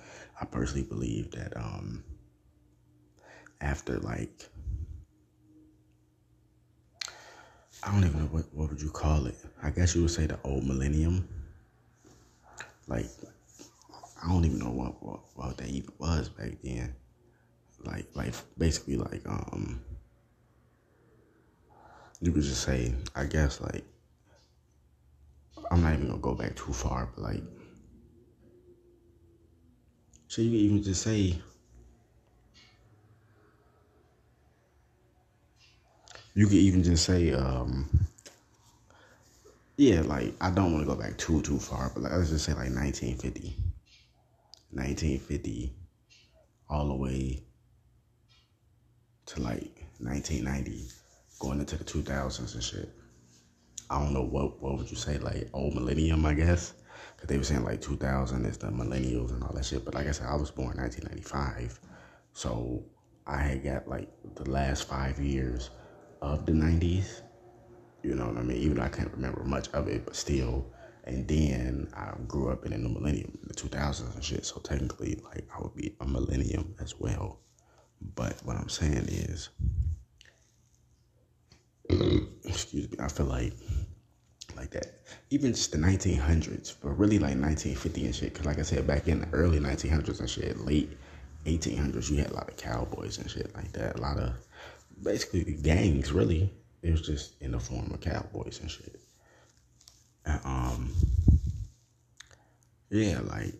I 0.41 0.45
personally 0.47 0.85
believe 0.87 1.31
that 1.33 1.57
um, 1.57 2.03
after 3.61 3.99
like 3.99 4.49
I 7.83 7.93
don't 7.93 8.05
even 8.05 8.21
know 8.21 8.26
what 8.26 8.47
what 8.53 8.71
would 8.71 8.81
you 8.81 8.91
call 8.91 9.26
it. 9.26 9.37
I 9.62 9.71
guess 9.71 9.95
you 9.95 10.03
would 10.03 10.11
say 10.11 10.26
the 10.26 10.38
old 10.45 10.64
millennium. 10.67 11.29
Like 12.87 13.07
I 14.23 14.29
don't 14.29 14.45
even 14.45 14.59
know 14.59 14.71
what 14.71 15.03
what, 15.03 15.21
what 15.35 15.57
that 15.59 15.69
even 15.69 15.93
was 15.99 16.29
back 16.29 16.53
then. 16.62 16.95
Like 17.85 18.07
like 18.14 18.35
basically 18.59 18.97
like 18.97 19.23
um 19.26 19.81
you 22.21 22.33
could 22.33 22.43
just 22.43 22.62
say 22.62 22.95
I 23.14 23.25
guess 23.25 23.61
like 23.61 23.85
I'm 25.71 25.83
not 25.83 25.95
even 25.95 26.09
gonna 26.09 26.19
go 26.19 26.35
back 26.35 26.57
too 26.57 26.73
far, 26.73 27.09
but 27.14 27.23
like 27.23 27.43
so 30.29 30.43
you 30.43 30.50
can 30.50 30.59
even 30.59 30.83
just 30.83 31.03
say 31.03 31.38
you 36.35 36.47
could 36.47 36.55
even 36.57 36.83
just 36.83 37.05
say, 37.05 37.33
um, 37.33 37.88
yeah, 39.76 40.02
like 40.02 40.35
I 40.40 40.50
don't 40.50 40.73
want 40.73 40.87
to 40.87 40.95
go 40.95 41.00
back 41.00 41.19
too 41.19 41.43
too 41.43 41.59
far, 41.59 41.90
but 41.93 42.04
like, 42.04 42.12
let's 42.12 42.31
just 42.31 42.45
say 42.45 42.52
like 42.52 42.71
1950, 42.71 43.57
1950, 44.71 45.75
all 46.69 46.88
the 46.88 46.95
way 46.95 47.43
to 49.26 49.40
like 49.40 49.85
1990, 49.99 50.88
going 51.40 51.61
into 51.61 51.76
the 51.76 51.85
2000s 51.85 52.54
and 52.54 52.62
shit. 52.62 52.88
I 53.90 54.00
don't 54.00 54.14
know 54.14 54.23
what 54.23 54.62
what 54.62 54.78
would 54.78 54.90
you 54.90 54.97
say 54.97 55.19
like 55.19 55.49
old 55.52 55.75
millennium, 55.75 56.25
I 56.25 56.35
guess, 56.35 56.75
because 57.16 57.28
they 57.28 57.37
were 57.37 57.45
saying 57.45 57.64
like 57.64 57.81
2000 57.81 58.47
is 58.47 58.59
the 58.59 58.69
millennials 58.69 59.31
and 59.33 59.43
all 59.43 59.52
that 59.54 59.64
shit. 59.64 59.85
But 59.85 59.95
like 59.95 60.07
I 60.07 60.12
said, 60.12 60.26
I 60.26 60.37
was 60.37 60.50
born 60.50 60.76
1995, 60.76 61.81
so 62.33 62.85
I 63.26 63.38
had 63.38 63.64
got 63.64 63.88
like 63.88 64.09
the 64.37 64.49
last 64.50 64.88
five 64.88 65.19
years 65.19 65.71
of 66.23 66.47
the 66.47 66.52
90s. 66.52 67.23
You 68.04 68.14
know 68.14 68.26
what 68.26 68.37
I 68.37 68.42
mean? 68.42 68.58
Even 68.58 68.76
though 68.76 68.82
I 68.82 68.90
can't 68.90 69.11
remember 69.12 69.42
much 69.44 69.68
of 69.70 69.88
it, 69.88 70.04
but 70.04 70.14
still. 70.14 70.70
And 71.04 71.26
then 71.26 71.88
I 71.94 72.12
grew 72.28 72.50
up 72.50 72.66
in 72.66 72.73
the 72.73 72.88
millennium, 72.88 73.38
the 73.44 73.54
2000s 73.54 74.14
and 74.14 74.23
shit. 74.23 74.44
So 74.44 74.61
technically, 74.61 75.20
like, 75.25 75.49
I 75.54 75.62
would 75.62 75.75
be 75.75 75.94
a 76.00 76.06
millennium 76.06 76.75
as 76.80 76.99
well. 76.99 77.40
But 78.14 78.40
what 78.44 78.56
I'm 78.56 78.68
saying 78.68 79.06
is, 79.08 79.49
excuse 82.44 82.90
me, 82.90 82.99
I 83.00 83.08
feel 83.08 83.26
like, 83.26 83.54
like 84.56 84.70
that. 84.73 85.00
Even 85.30 85.52
just 85.52 85.73
the 85.73 85.78
1900s, 85.78 86.75
but 86.82 86.90
really 86.90 87.18
like 87.18 87.38
1950 87.38 88.04
and 88.04 88.14
shit. 88.14 88.32
Because, 88.34 88.46
like 88.46 88.58
I 88.58 88.62
said, 88.62 88.87
back 88.87 89.08
in 89.08 89.20
the 89.20 89.28
early 89.32 89.61
1900s 89.61 90.20
and 90.20 90.28
shit, 90.28 90.58
late 90.61 90.90
1800s, 91.46 92.11
you 92.11 92.18
had 92.18 92.30
a 92.30 92.34
lot 92.34 92.50
of 92.50 92.56
cowboys 92.58 93.16
and 93.16 93.30
shit 93.30 93.54
like 93.54 93.73
that. 93.73 93.99
A 93.99 94.02
lot 94.02 94.18
of 94.18 94.34
basically 95.02 95.44
gangs. 95.54 96.12
Really, 96.12 96.52
it 96.85 96.91
was 96.91 97.00
just 97.00 97.41
in 97.41 97.53
the 97.53 97.59
form 97.59 97.91
of 97.93 98.00
cowboys 98.00 98.61
and 98.61 98.71
shit. 98.71 99.00
And, 100.26 100.41
um, 100.45 100.93
yeah, 102.91 103.21
like, 103.25 103.55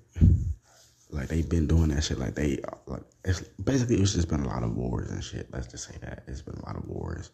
like 1.09 1.29
they've 1.29 1.49
been 1.49 1.67
doing 1.67 1.89
that 1.89 2.05
shit. 2.05 2.19
Like 2.19 2.35
they, 2.35 2.61
like 2.87 3.03
it's 3.25 3.41
basically 3.65 3.97
it's 3.97 4.13
just 4.13 4.29
been 4.29 4.45
a 4.45 4.49
lot 4.49 4.63
of 4.63 4.77
wars 4.77 5.11
and 5.11 5.25
shit. 5.25 5.49
Let's 5.51 5.69
just 5.69 5.89
say 5.89 5.97
that 6.03 6.25
it's 6.27 6.43
been 6.43 6.55
a 6.55 6.67
lot 6.67 6.77
of 6.77 6.87
wars 6.87 7.31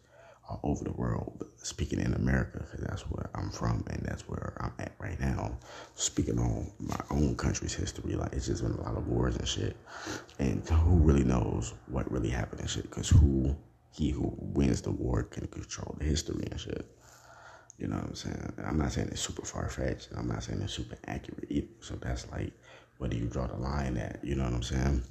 all 0.47 0.61
over 0.63 0.85
the 0.85 0.93
world. 0.93 1.45
Speaking 1.57 1.99
in 1.99 2.13
America, 2.13 2.59
because 2.59 2.85
that's 2.85 3.01
where 3.09 3.29
I'm 3.35 3.49
from 3.49 3.83
and 3.87 4.01
that's 4.05 4.29
where 4.29 4.53
I'm 4.61 4.71
at 4.79 4.93
right 4.97 5.19
now. 5.19 5.57
Speaking 5.95 6.39
on 6.39 6.71
my 6.79 7.03
own 7.09 7.35
country's 7.35 7.73
history, 7.73 8.15
like 8.15 8.31
it's 8.31 8.45
just 8.45 8.63
been 8.63 8.71
a 8.71 8.81
lot 8.81 8.95
of 8.95 9.09
wars 9.09 9.35
and 9.35 9.47
shit. 9.47 9.75
And 10.39 10.65
who 10.69 10.95
really 10.95 11.25
knows 11.25 11.73
what 11.87 12.09
really 12.09 12.29
happened 12.29 12.61
and 12.61 12.69
shit? 12.69 12.83
Because 12.83 13.09
who 13.09 13.57
he 13.91 14.09
who 14.09 14.33
wins 14.37 14.81
the 14.81 14.91
war 14.91 15.23
can 15.23 15.47
control 15.47 15.95
the 15.99 16.05
history 16.05 16.47
and 16.49 16.59
shit. 16.59 16.85
You 17.77 17.87
know 17.87 17.97
what 17.97 18.05
I'm 18.05 18.15
saying? 18.15 18.53
I'm 18.65 18.77
not 18.77 18.91
saying 18.93 19.09
it's 19.09 19.21
super 19.21 19.45
far 19.45 19.67
fetched. 19.69 20.09
I'm 20.15 20.27
not 20.27 20.43
saying 20.43 20.61
it's 20.61 20.73
super 20.73 20.97
accurate 21.07 21.47
either. 21.49 21.67
So 21.81 21.95
that's 21.95 22.29
like, 22.31 22.53
where 22.97 23.09
do 23.09 23.17
you 23.17 23.25
draw 23.25 23.47
the 23.47 23.57
line 23.57 23.97
at? 23.97 24.23
You 24.23 24.35
know 24.35 24.43
what 24.43 24.53
I'm 24.53 24.63
saying? 24.63 25.03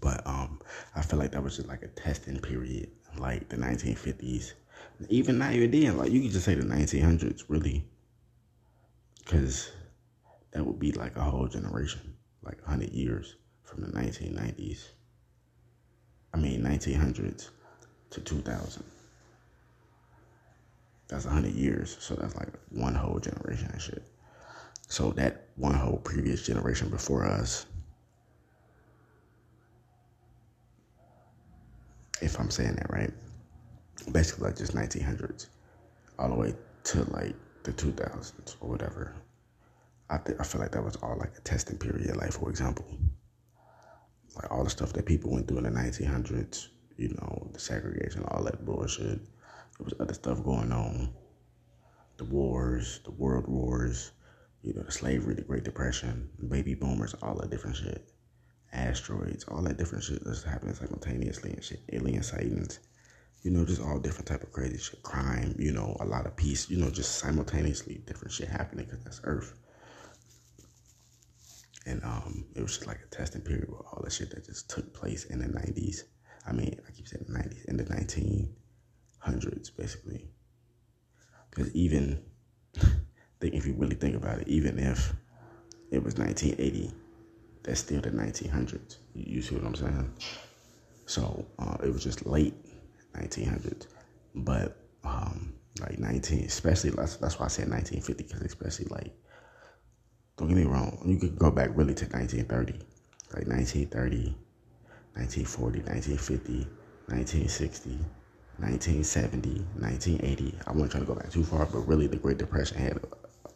But 0.00 0.26
um, 0.26 0.60
I 0.94 1.02
feel 1.02 1.18
like 1.18 1.32
that 1.32 1.42
was 1.42 1.56
just 1.56 1.68
like 1.68 1.82
a 1.82 1.88
testing 1.88 2.40
period, 2.40 2.90
like 3.18 3.48
the 3.48 3.56
1950s. 3.56 4.52
Even 5.08 5.38
not 5.38 5.52
even 5.52 5.70
then, 5.70 5.96
like 5.96 6.10
you 6.10 6.22
could 6.22 6.32
just 6.32 6.44
say 6.44 6.54
the 6.54 6.64
1900s, 6.64 7.44
really, 7.48 7.84
because 9.18 9.70
that 10.52 10.64
would 10.64 10.78
be 10.78 10.92
like 10.92 11.16
a 11.16 11.22
whole 11.22 11.46
generation, 11.46 12.16
like 12.42 12.60
100 12.62 12.90
years 12.90 13.36
from 13.62 13.82
the 13.82 13.88
1990s. 13.88 14.88
I 16.32 16.38
mean, 16.38 16.62
1900s 16.62 17.50
to 18.10 18.20
2000. 18.20 18.84
That's 21.08 21.24
100 21.24 21.52
years. 21.52 21.96
So 22.00 22.14
that's 22.14 22.36
like 22.36 22.48
one 22.70 22.94
whole 22.94 23.18
generation 23.18 23.70
and 23.72 23.80
shit. 23.80 24.02
So 24.88 25.10
that 25.12 25.48
one 25.56 25.74
whole 25.74 25.98
previous 25.98 26.44
generation 26.46 26.88
before 26.88 27.24
us, 27.24 27.66
if 32.20 32.38
I'm 32.38 32.50
saying 32.50 32.76
that 32.76 32.90
right, 32.90 33.12
basically 34.12 34.46
like 34.46 34.56
just 34.56 34.74
1900s 34.74 35.46
all 36.18 36.28
the 36.28 36.34
way 36.34 36.54
to 36.84 37.04
like 37.12 37.34
the 37.64 37.72
2000s 37.72 38.56
or 38.60 38.68
whatever. 38.70 39.14
I 40.08 40.18
th- 40.18 40.38
I 40.38 40.44
feel 40.44 40.60
like 40.60 40.70
that 40.72 40.84
was 40.84 40.96
all 40.96 41.16
like 41.18 41.36
a 41.36 41.40
testing 41.40 41.78
period. 41.78 42.16
Like 42.16 42.32
for 42.32 42.48
example, 42.48 42.86
like 44.36 44.50
all 44.50 44.62
the 44.62 44.70
stuff 44.70 44.92
that 44.92 45.04
people 45.04 45.32
went 45.32 45.48
through 45.48 45.58
in 45.58 45.64
the 45.64 45.70
1900s 45.70 46.68
you 46.96 47.08
know, 47.08 47.50
the 47.52 47.60
segregation, 47.60 48.24
all 48.28 48.44
that 48.44 48.64
bullshit. 48.64 49.20
There 49.78 49.84
was 49.84 49.94
other 50.00 50.14
stuff 50.14 50.42
going 50.42 50.72
on. 50.72 51.10
The 52.16 52.24
wars, 52.24 53.00
the 53.04 53.10
world 53.10 53.46
wars, 53.46 54.12
you 54.62 54.72
know, 54.72 54.82
the 54.82 54.92
slavery, 54.92 55.34
the 55.34 55.42
Great 55.42 55.64
Depression, 55.64 56.30
baby 56.48 56.74
boomers, 56.74 57.14
all 57.22 57.36
that 57.36 57.50
different 57.50 57.76
shit. 57.76 58.08
Asteroids, 58.72 59.44
all 59.44 59.62
that 59.62 59.76
different 59.76 60.04
shit 60.04 60.24
that's 60.24 60.42
happening 60.42 60.74
simultaneously 60.74 61.52
and 61.52 61.62
shit. 61.62 61.82
Alien 61.92 62.22
sightings, 62.22 62.80
you 63.42 63.50
know, 63.50 63.64
just 63.64 63.82
all 63.82 63.98
different 63.98 64.26
type 64.26 64.42
of 64.42 64.52
crazy 64.52 64.78
shit. 64.78 65.02
Crime, 65.02 65.54
you 65.58 65.72
know, 65.72 65.96
a 66.00 66.06
lot 66.06 66.26
of 66.26 66.36
peace, 66.36 66.68
you 66.70 66.78
know, 66.78 66.90
just 66.90 67.18
simultaneously 67.18 68.02
different 68.06 68.32
shit 68.32 68.48
happening 68.48 68.86
because 68.86 69.04
that's 69.04 69.20
Earth. 69.24 69.54
And 71.86 72.02
um, 72.02 72.46
it 72.56 72.62
was 72.62 72.74
just 72.76 72.86
like 72.86 72.98
a 73.04 73.14
testing 73.14 73.42
period 73.42 73.68
with 73.68 73.80
all 73.80 74.02
the 74.02 74.10
shit 74.10 74.30
that 74.30 74.46
just 74.46 74.68
took 74.68 74.92
place 74.92 75.26
in 75.26 75.38
the 75.38 75.46
90s. 75.46 76.02
I 76.46 76.52
mean, 76.52 76.78
I 76.86 76.90
keep 76.92 77.08
saying 77.08 77.24
the 77.28 77.38
90s, 77.38 77.64
in 77.66 77.76
the 77.76 77.84
1900s, 77.84 79.70
basically. 79.76 80.28
Because 81.50 81.74
even, 81.74 82.22
think 83.40 83.54
if 83.54 83.66
you 83.66 83.74
really 83.74 83.96
think 83.96 84.14
about 84.14 84.40
it, 84.40 84.48
even 84.48 84.78
if 84.78 85.12
it 85.90 86.02
was 86.02 86.16
1980, 86.16 86.92
that's 87.64 87.80
still 87.80 88.00
the 88.00 88.10
1900s. 88.10 88.98
You 89.14 89.42
see 89.42 89.56
what 89.56 89.64
I'm 89.64 89.74
saying? 89.74 90.12
So 91.06 91.46
uh, 91.58 91.76
it 91.82 91.92
was 91.92 92.04
just 92.04 92.26
late 92.26 92.54
1900s, 93.16 93.86
but 94.34 94.76
um, 95.04 95.54
like 95.80 95.98
19, 95.98 96.44
especially 96.44 96.90
that's, 96.90 97.16
that's 97.16 97.38
why 97.38 97.46
I 97.46 97.48
said 97.48 97.68
1950, 97.68 98.22
because 98.24 98.42
especially 98.42 98.86
like, 98.86 99.12
don't 100.36 100.48
get 100.48 100.56
me 100.56 100.64
wrong, 100.64 101.02
you 101.04 101.16
could 101.18 101.38
go 101.38 101.50
back 101.50 101.70
really 101.74 101.94
to 101.94 102.04
1930, 102.06 102.72
like 103.34 103.46
1930 103.48 104.36
1940, 105.16 105.80
1950, 105.80 106.66
1960, 107.08 107.90
1970, 108.58 109.48
1980. 109.80 110.54
I 110.66 110.72
wasn't 110.72 110.90
trying 110.92 111.04
to 111.04 111.06
go 111.06 111.14
back 111.14 111.30
too 111.30 111.44
far, 111.44 111.66
but 111.66 111.80
really 111.80 112.06
the 112.06 112.16
Great 112.16 112.38
Depression 112.38 112.78
had 112.78 112.98
uh, 112.98 113.50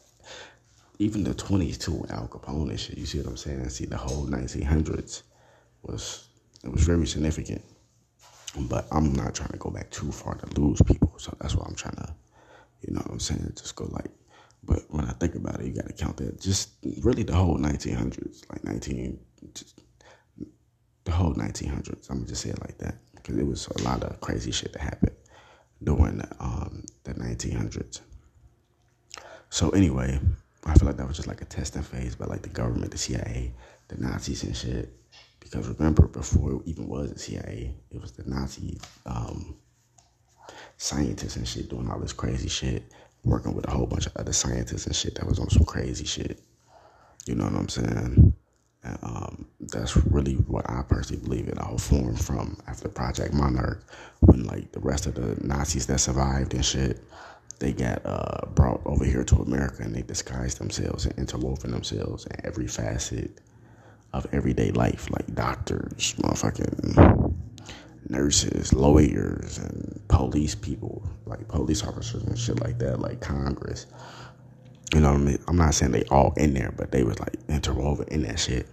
even 0.99 1.23
the 1.23 1.35
twenties 1.35 1.79
too, 1.79 2.05
Al 2.11 2.29
Capone 2.29 2.71
and 2.71 2.81
shit. 2.81 2.99
You 2.99 3.07
see 3.07 3.19
what 3.19 3.29
I'm 3.29 3.37
saying? 3.37 3.63
I 3.65 3.69
see, 3.69 3.87
the 3.87 3.97
whole 3.97 4.27
1900s 4.27 5.23
was 5.83 6.29
it 6.65 6.71
was 6.71 6.83
very 6.83 7.07
significant. 7.07 7.63
But 8.59 8.87
I'm 8.91 9.13
not 9.13 9.35
trying 9.35 9.51
to 9.51 9.59
go 9.59 9.71
back 9.71 9.91
too 9.91 10.11
far 10.11 10.35
to 10.35 10.61
lose 10.61 10.83
people, 10.83 11.15
so 11.19 11.37
that's 11.41 11.55
why 11.55 11.65
I'm 11.69 11.77
trying 11.77 11.95
to, 11.97 12.13
you 12.83 12.93
know 12.93 13.01
what 13.01 13.13
I'm 13.13 13.21
saying? 13.21 13.53
Just 13.57 13.77
go 13.77 13.85
like. 13.93 14.11
But 14.65 14.83
when 14.89 15.05
I 15.05 15.13
think 15.13 15.37
about 15.37 15.61
it, 15.61 15.67
you 15.67 15.73
got 15.73 15.87
to 15.87 15.93
count 15.93 16.17
that. 16.17 16.41
Just 16.41 16.71
really 17.03 17.23
the 17.23 17.35
whole 17.35 17.57
1900s, 17.57 18.43
like 18.51 18.65
19, 18.65 19.19
just, 19.55 19.81
the 21.05 21.13
whole 21.13 21.35
1900s. 21.35 22.11
I'm 22.11 22.19
gonna 22.19 22.29
just 22.29 22.43
say 22.43 22.51
it 22.51 22.61
like 22.61 22.79
that 22.79 22.97
because 23.15 23.37
it 23.37 23.47
was 23.47 23.67
a 23.69 23.83
lot 23.83 24.03
of 24.03 24.21
crazy 24.21 24.51
shit 24.51 24.73
that 24.73 24.83
happened 24.83 25.17
during 25.83 26.19
the, 26.19 26.29
um, 26.41 26.85
the 27.05 27.15
1900s. 27.15 28.01
So 29.49 29.71
anyway, 29.71 30.19
I 30.65 30.75
feel 30.75 30.87
like 30.87 30.97
that 30.99 31.09
was 31.09 31.17
just 31.17 31.29
like 31.29 31.43
a 31.43 31.47
testing 31.47 31.83
phase 31.83 32.15
by 32.15 32.27
like 32.27 32.43
the 32.43 32.49
government, 32.49 32.93
the 32.93 32.99
CIA, 32.99 33.53
the 33.89 33.97
Nazis 33.97 34.45
and 34.45 34.57
shit. 34.57 34.93
Because 35.41 35.67
remember, 35.69 36.07
before 36.07 36.53
it 36.53 36.63
even 36.67 36.87
was 36.87 37.13
the 37.13 37.19
CIA, 37.19 37.75
it 37.91 38.01
was 38.01 38.13
the 38.13 38.29
Nazi 38.29 38.79
um, 39.07 39.57
scientists 40.77 41.37
and 41.37 41.49
shit 41.49 41.69
doing 41.71 41.91
all 41.91 41.99
this 41.99 42.13
crazy 42.13 42.49
shit, 42.49 42.85
working 43.25 43.55
with 43.55 43.67
a 43.67 43.71
whole 43.71 43.87
bunch 43.87 44.07
of 44.07 44.17
other 44.17 44.33
scientists 44.33 44.87
and 44.87 44.95
shit 44.95 45.15
that 45.17 45.27
was 45.27 45.39
on 45.39 45.51
some 45.51 45.65
crazy 45.65 46.05
shit. 46.05 46.41
You 47.27 47.35
know 47.35 47.45
what 47.45 47.55
I'm 47.55 47.69
saying? 47.69 48.35
And, 48.83 48.99
um, 49.03 49.47
that's 49.61 49.97
really 49.97 50.35
what 50.35 50.69
I 50.69 50.83
personally 50.83 51.23
believe 51.23 51.49
it 51.49 51.59
all 51.59 51.79
formed 51.79 52.23
from 52.23 52.59
after 52.67 52.89
Project 52.89 53.35
Monarch, 53.35 53.85
when 54.21 54.45
like 54.45 54.73
the 54.73 54.81
rest 54.81 55.07
of 55.07 55.15
the 55.15 55.37
Nazis 55.47 55.87
that 55.87 56.01
survived 56.01 56.55
and 56.55 56.65
shit, 56.65 57.03
they 57.59 57.73
got 57.73 58.01
uh, 58.05 58.47
brought 58.55 58.81
over 58.87 59.05
here 59.05 59.23
to 59.25 59.37
America 59.37 59.83
and 59.83 59.95
they 59.95 60.03
disguised 60.03 60.59
themselves 60.59 61.05
and 61.05 61.19
interwoven 61.19 61.71
themselves 61.71 62.27
in 62.27 62.45
every 62.45 62.67
facet 62.67 63.41
of 64.13 64.27
everyday 64.33 64.71
life, 64.73 65.09
like 65.11 65.35
doctors, 65.35 66.15
motherfucking 66.19 67.35
nurses, 68.09 68.73
lawyers, 68.73 69.59
and 69.59 70.01
police 70.09 70.55
people, 70.55 71.07
like 71.27 71.47
police 71.49 71.85
officers 71.85 72.23
and 72.25 72.39
shit 72.39 72.61
like 72.61 72.79
that, 72.79 72.99
like 72.99 73.21
Congress. 73.21 73.87
You 74.95 75.01
know 75.01 75.13
what 75.13 75.21
I 75.21 75.25
mean? 75.25 75.39
I'm 75.47 75.57
not 75.57 75.75
saying 75.75 75.93
they 75.93 76.05
all 76.05 76.33
in 76.37 76.55
there, 76.55 76.73
but 76.77 76.91
they 76.91 77.05
was 77.05 77.19
like 77.21 77.35
interwoven 77.49 78.09
in 78.09 78.23
that 78.23 78.39
shit. 78.39 78.67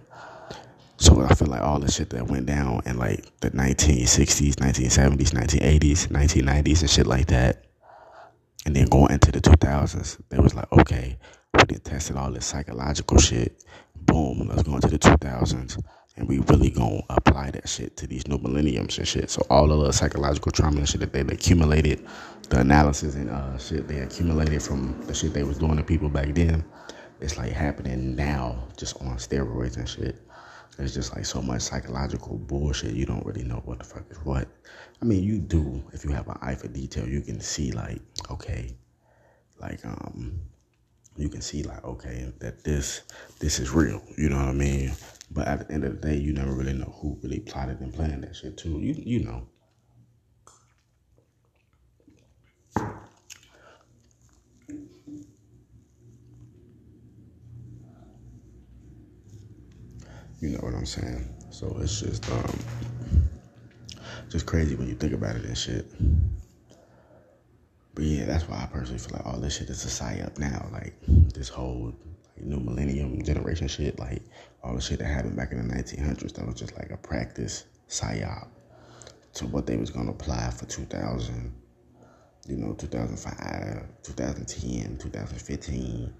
So 0.96 1.22
I 1.22 1.32
feel 1.34 1.48
like 1.48 1.62
all 1.62 1.78
the 1.78 1.90
shit 1.90 2.10
that 2.10 2.26
went 2.26 2.46
down 2.46 2.82
in 2.84 2.98
like 2.98 3.24
the 3.40 3.50
1960s, 3.50 4.56
1970s, 4.56 5.30
1980s, 5.30 6.08
1990s, 6.08 6.80
and 6.80 6.90
shit 6.90 7.06
like 7.06 7.26
that, 7.26 7.66
and 8.66 8.74
then 8.74 8.86
going 8.86 9.12
into 9.12 9.30
the 9.30 9.40
2000s, 9.40 10.20
they 10.28 10.38
was 10.40 10.56
like, 10.56 10.70
okay, 10.72 11.16
we 11.54 11.64
did 11.64 11.84
tested 11.84 12.16
all 12.16 12.32
this 12.32 12.46
psychological 12.46 13.18
shit 13.18 13.64
boom, 13.94 14.48
let's 14.48 14.62
go 14.62 14.74
into 14.74 14.88
the 14.88 14.98
2000s 14.98 15.78
and 16.18 16.28
we 16.28 16.40
really 16.40 16.70
gonna 16.70 17.00
apply 17.10 17.50
that 17.52 17.68
shit 17.68 17.96
to 17.96 18.06
these 18.06 18.26
new 18.26 18.38
millenniums 18.38 18.98
and 18.98 19.06
shit. 19.06 19.30
So 19.30 19.46
all 19.48 19.70
of 19.70 19.86
the 19.86 19.92
psychological 19.92 20.50
trauma 20.50 20.78
and 20.78 20.88
shit 20.88 21.00
that 21.00 21.12
they've 21.12 21.30
accumulated, 21.30 22.04
the 22.50 22.60
analysis 22.60 23.14
and 23.14 23.30
uh, 23.30 23.56
shit 23.56 23.86
they 23.86 24.00
accumulated 24.00 24.60
from 24.60 25.00
the 25.06 25.14
shit 25.14 25.32
they 25.32 25.44
was 25.44 25.58
doing 25.58 25.76
to 25.76 25.84
people 25.84 26.08
back 26.08 26.34
then, 26.34 26.64
it's 27.20 27.38
like 27.38 27.52
happening 27.52 28.16
now, 28.16 28.64
just 28.76 29.00
on 29.00 29.16
steroids 29.16 29.76
and 29.76 29.88
shit. 29.88 30.16
There's 30.76 30.94
just 30.94 31.14
like 31.14 31.24
so 31.24 31.40
much 31.40 31.62
psychological 31.62 32.36
bullshit. 32.36 32.94
You 32.94 33.06
don't 33.06 33.24
really 33.24 33.44
know 33.44 33.62
what 33.64 33.78
the 33.78 33.84
fuck 33.84 34.04
is 34.10 34.18
what. 34.18 34.48
I 35.00 35.04
mean, 35.04 35.22
you 35.22 35.38
do 35.38 35.82
if 35.92 36.04
you 36.04 36.10
have 36.10 36.28
an 36.28 36.38
eye 36.40 36.54
for 36.56 36.68
detail. 36.68 37.08
You 37.08 37.20
can 37.20 37.40
see 37.40 37.72
like, 37.72 38.00
okay, 38.30 38.76
like 39.60 39.84
um, 39.84 40.38
you 41.18 41.28
can 41.28 41.40
see 41.40 41.62
like 41.64 41.84
okay 41.84 42.32
that 42.38 42.62
this 42.64 43.02
this 43.40 43.58
is 43.58 43.70
real 43.70 44.00
you 44.16 44.28
know 44.28 44.36
what 44.36 44.46
i 44.46 44.52
mean? 44.52 44.92
But 45.30 45.46
at 45.46 45.68
the 45.68 45.74
end 45.74 45.84
of 45.84 46.00
the 46.00 46.08
day 46.08 46.16
you 46.16 46.32
never 46.32 46.52
really 46.52 46.72
know 46.72 46.96
who 47.00 47.18
really 47.22 47.40
plotted 47.40 47.80
and 47.80 47.92
planned 47.92 48.24
that 48.24 48.34
shit 48.34 48.56
too. 48.56 48.78
You 48.80 48.94
you 48.96 49.24
know. 49.24 49.46
You 60.40 60.50
know 60.50 60.60
what 60.60 60.74
i'm 60.74 60.86
saying? 60.86 61.28
So 61.50 61.76
it's 61.80 62.00
just 62.00 62.30
um 62.30 62.58
just 64.30 64.46
crazy 64.46 64.76
when 64.76 64.88
you 64.88 64.94
think 64.94 65.12
about 65.12 65.36
it 65.36 65.44
and 65.44 65.58
shit 65.58 65.90
but 67.98 68.06
yeah, 68.06 68.26
that's 68.26 68.48
why 68.48 68.62
I 68.62 68.66
personally 68.66 69.00
feel 69.00 69.16
like 69.16 69.26
all 69.26 69.40
this 69.40 69.56
shit 69.56 69.68
is 69.70 69.84
a 69.84 69.88
psyop 69.88 70.38
now. 70.38 70.68
Like 70.70 70.94
this 71.34 71.48
whole 71.48 71.92
like, 72.36 72.46
new 72.46 72.60
millennium 72.60 73.20
generation 73.24 73.66
shit, 73.66 73.98
like 73.98 74.22
all 74.62 74.76
the 74.76 74.80
shit 74.80 75.00
that 75.00 75.06
happened 75.06 75.34
back 75.34 75.50
in 75.50 75.66
the 75.66 75.74
1900s, 75.74 76.32
that 76.34 76.46
was 76.46 76.54
just 76.54 76.76
like 76.76 76.92
a 76.92 76.96
practice 76.96 77.64
psyop 77.88 78.46
to 79.32 79.46
what 79.48 79.66
they 79.66 79.76
was 79.76 79.90
gonna 79.90 80.12
apply 80.12 80.48
for 80.50 80.66
2000, 80.66 81.52
you 82.46 82.56
know, 82.56 82.72
2005, 82.74 83.88
2010, 84.04 84.98
2015, 84.98 86.14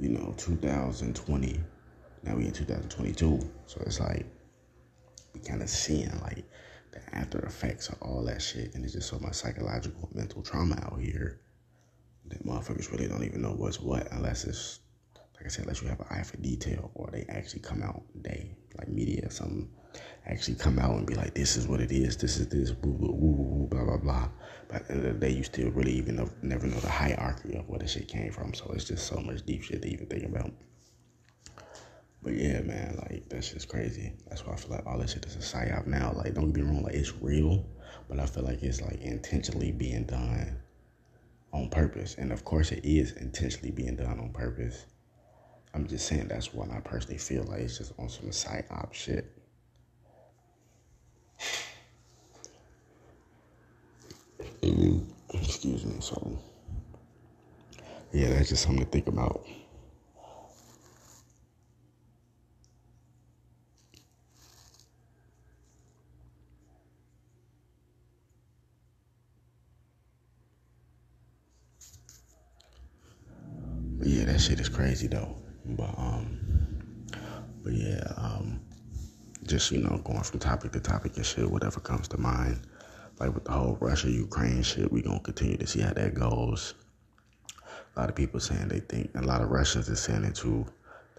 you 0.00 0.08
know, 0.08 0.34
2020. 0.36 1.60
Now 2.24 2.34
we 2.34 2.46
in 2.46 2.52
2022, 2.52 3.48
so 3.66 3.80
it's 3.86 4.00
like 4.00 4.26
we 5.34 5.38
kind 5.38 5.62
of 5.62 5.70
seeing 5.70 6.10
like 6.22 6.44
the 6.92 7.16
after 7.16 7.38
effects 7.40 7.88
of 7.88 8.00
all 8.02 8.24
that 8.24 8.42
shit. 8.42 8.74
And 8.74 8.84
it's 8.84 8.94
just 8.94 9.08
so 9.08 9.18
much 9.18 9.34
psychological 9.34 10.08
mental 10.12 10.42
trauma 10.42 10.76
out 10.82 11.00
here 11.00 11.40
that 12.28 12.44
motherfuckers 12.44 12.90
really 12.90 13.08
don't 13.08 13.24
even 13.24 13.42
know 13.42 13.52
what's 13.52 13.80
what 13.80 14.10
unless 14.12 14.44
it's, 14.44 14.80
like 15.34 15.46
I 15.46 15.48
said, 15.48 15.62
unless 15.64 15.82
you 15.82 15.88
have 15.88 16.00
an 16.00 16.06
eye 16.10 16.22
for 16.22 16.36
detail 16.38 16.90
or 16.94 17.10
they 17.12 17.24
actually 17.28 17.60
come 17.60 17.82
out, 17.82 18.02
they, 18.14 18.56
like 18.78 18.88
media 18.88 19.26
or 19.26 19.30
something, 19.30 19.68
actually 20.26 20.56
come 20.56 20.78
out 20.78 20.96
and 20.96 21.06
be 21.06 21.14
like, 21.14 21.34
this 21.34 21.56
is 21.56 21.68
what 21.68 21.80
it 21.80 21.92
is, 21.92 22.16
this 22.16 22.38
is 22.38 22.48
this, 22.48 22.72
woo, 22.82 22.92
woo, 22.92 23.68
blah, 23.70 23.84
blah, 23.84 23.96
blah. 23.96 24.28
But 24.68 24.82
at 24.82 24.88
the 24.88 24.94
end 24.94 25.06
of 25.06 25.20
the 25.20 25.26
day, 25.26 25.32
you 25.32 25.44
still 25.44 25.70
really 25.70 25.92
even 25.92 26.16
know, 26.16 26.28
never 26.42 26.66
know 26.66 26.80
the 26.80 26.90
hierarchy 26.90 27.54
of 27.54 27.68
where 27.68 27.78
the 27.78 27.86
shit 27.86 28.08
came 28.08 28.32
from. 28.32 28.54
So 28.54 28.72
it's 28.74 28.84
just 28.84 29.06
so 29.06 29.20
much 29.20 29.44
deep 29.46 29.62
shit 29.62 29.82
to 29.82 29.88
even 29.88 30.06
think 30.06 30.24
about. 30.24 30.50
But 32.26 32.34
yeah, 32.34 32.60
man, 32.62 32.98
like 33.08 33.28
that's 33.28 33.52
just 33.52 33.68
crazy. 33.68 34.12
That's 34.28 34.44
why 34.44 34.54
I 34.54 34.56
feel 34.56 34.72
like 34.72 34.84
all 34.84 34.98
this 34.98 35.12
shit 35.12 35.24
is 35.26 35.36
a 35.36 35.38
psyop 35.38 35.86
now. 35.86 36.12
Like, 36.12 36.34
don't 36.34 36.50
get 36.50 36.64
me 36.64 36.72
wrong, 36.72 36.82
like 36.82 36.94
it's 36.94 37.12
real, 37.22 37.64
but 38.08 38.18
I 38.18 38.26
feel 38.26 38.42
like 38.42 38.64
it's 38.64 38.80
like 38.80 39.00
intentionally 39.00 39.70
being 39.70 40.06
done 40.06 40.56
on 41.52 41.68
purpose. 41.70 42.16
And 42.18 42.32
of 42.32 42.44
course, 42.44 42.72
it 42.72 42.84
is 42.84 43.12
intentionally 43.12 43.70
being 43.70 43.94
done 43.94 44.18
on 44.18 44.30
purpose. 44.30 44.86
I'm 45.72 45.86
just 45.86 46.08
saying 46.08 46.26
that's 46.26 46.52
what 46.52 46.68
I 46.72 46.80
personally 46.80 47.18
feel 47.18 47.44
like 47.44 47.60
it's 47.60 47.78
just 47.78 47.92
on 47.96 48.08
some 48.08 48.30
psyop 48.30 48.92
shit. 48.92 49.30
Excuse 55.32 55.84
me. 55.84 56.00
So, 56.00 56.36
yeah, 58.12 58.30
that's 58.30 58.48
just 58.48 58.64
something 58.64 58.84
to 58.84 58.90
think 58.90 59.06
about. 59.06 59.46
yeah, 74.06 74.24
that 74.24 74.40
shit 74.40 74.60
is 74.60 74.68
crazy 74.86 75.08
though. 75.08 75.34
But 75.64 75.98
um, 75.98 76.38
but 77.64 77.72
yeah, 77.72 78.12
um, 78.16 78.60
just 79.44 79.72
you 79.72 79.78
know, 79.78 80.00
going 80.04 80.22
from 80.22 80.38
topic 80.38 80.70
to 80.72 80.80
topic 80.80 81.16
and 81.16 81.26
shit, 81.26 81.50
whatever 81.50 81.80
comes 81.80 82.06
to 82.08 82.18
mind. 82.18 82.60
Like 83.18 83.34
with 83.34 83.44
the 83.44 83.50
whole 83.50 83.76
Russia 83.80 84.08
Ukraine 84.08 84.62
shit, 84.62 84.92
we 84.92 85.02
gonna 85.02 85.18
continue 85.18 85.56
to 85.56 85.66
see 85.66 85.80
how 85.80 85.92
that 85.94 86.14
goes. 86.14 86.74
A 87.96 88.00
lot 88.00 88.08
of 88.08 88.14
people 88.14 88.38
saying 88.38 88.68
they 88.68 88.80
think, 88.80 89.10
a 89.16 89.22
lot 89.22 89.40
of 89.40 89.50
Russians 89.50 89.90
are 89.90 89.96
saying 89.96 90.22
it 90.22 90.36
too. 90.36 90.64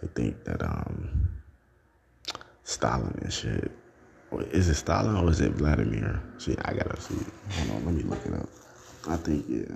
They 0.02 0.08
think 0.08 0.46
that 0.46 0.62
um, 0.64 1.28
Stalin 2.64 3.20
and 3.22 3.34
shit. 3.34 3.72
Is 4.52 4.70
it 4.70 4.76
Stalin 4.76 5.18
or 5.18 5.30
is 5.30 5.42
it 5.42 5.52
Vladimir? 5.54 6.22
See, 6.38 6.56
I 6.64 6.74
gotta 6.74 7.02
see. 7.02 7.16
Hold 7.16 7.72
on, 7.72 7.86
let 7.86 7.96
me 7.96 8.04
look 8.04 8.26
it 8.26 8.34
up. 8.34 8.48
I 9.10 9.18
think 9.18 9.46
yeah. 9.50 9.76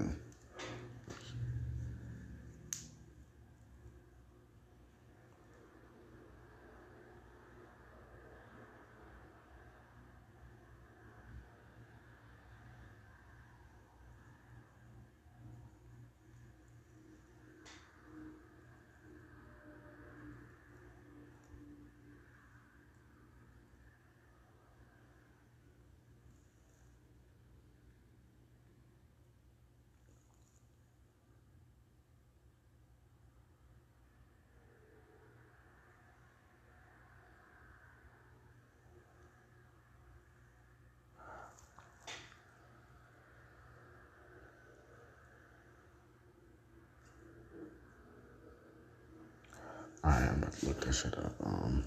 To 50.51 50.65
look 50.67 50.85
this 50.85 51.01
shit 51.01 51.17
up. 51.17 51.33
Um, 51.43 51.83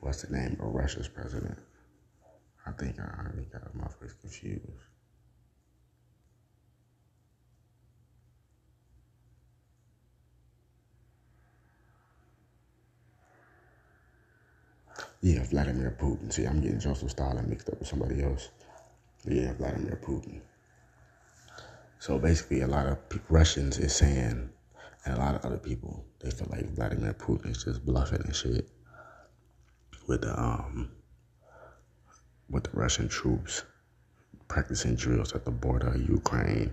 what's 0.00 0.22
the 0.22 0.36
name 0.36 0.56
of 0.60 0.74
Russia's 0.74 1.08
president? 1.08 1.58
I 2.66 2.72
think 2.72 3.00
I 3.00 3.04
already 3.04 3.46
got 3.52 3.74
my 3.74 3.88
face 3.88 4.14
confused. 4.20 4.62
Yeah, 15.20 15.42
Vladimir 15.44 15.96
Putin. 15.98 16.32
See, 16.32 16.44
I'm 16.44 16.60
getting 16.60 16.78
Joseph 16.78 17.10
Stalin 17.10 17.48
mixed 17.48 17.68
up 17.68 17.78
with 17.78 17.88
somebody 17.88 18.22
else. 18.22 18.50
Yeah, 19.24 19.52
Vladimir 19.54 19.98
Putin. 20.02 20.40
So 21.98 22.18
basically, 22.18 22.60
a 22.60 22.68
lot 22.68 22.86
of 22.86 22.98
Russians 23.28 23.78
is 23.78 23.94
saying, 23.94 24.50
and 25.08 25.16
a 25.16 25.20
lot 25.20 25.34
of 25.34 25.44
other 25.44 25.56
people, 25.56 26.04
they 26.20 26.30
feel 26.30 26.48
like 26.50 26.68
Vladimir 26.74 27.14
Putin 27.14 27.50
is 27.50 27.64
just 27.64 27.84
bluffing 27.84 28.20
and 28.22 28.36
shit 28.36 28.68
with 30.06 30.20
the 30.20 30.38
um 30.38 30.90
with 32.50 32.64
the 32.64 32.70
Russian 32.74 33.08
troops 33.08 33.62
practicing 34.48 34.96
drills 34.96 35.32
at 35.32 35.46
the 35.46 35.50
border 35.50 35.88
of 35.88 36.08
Ukraine. 36.08 36.72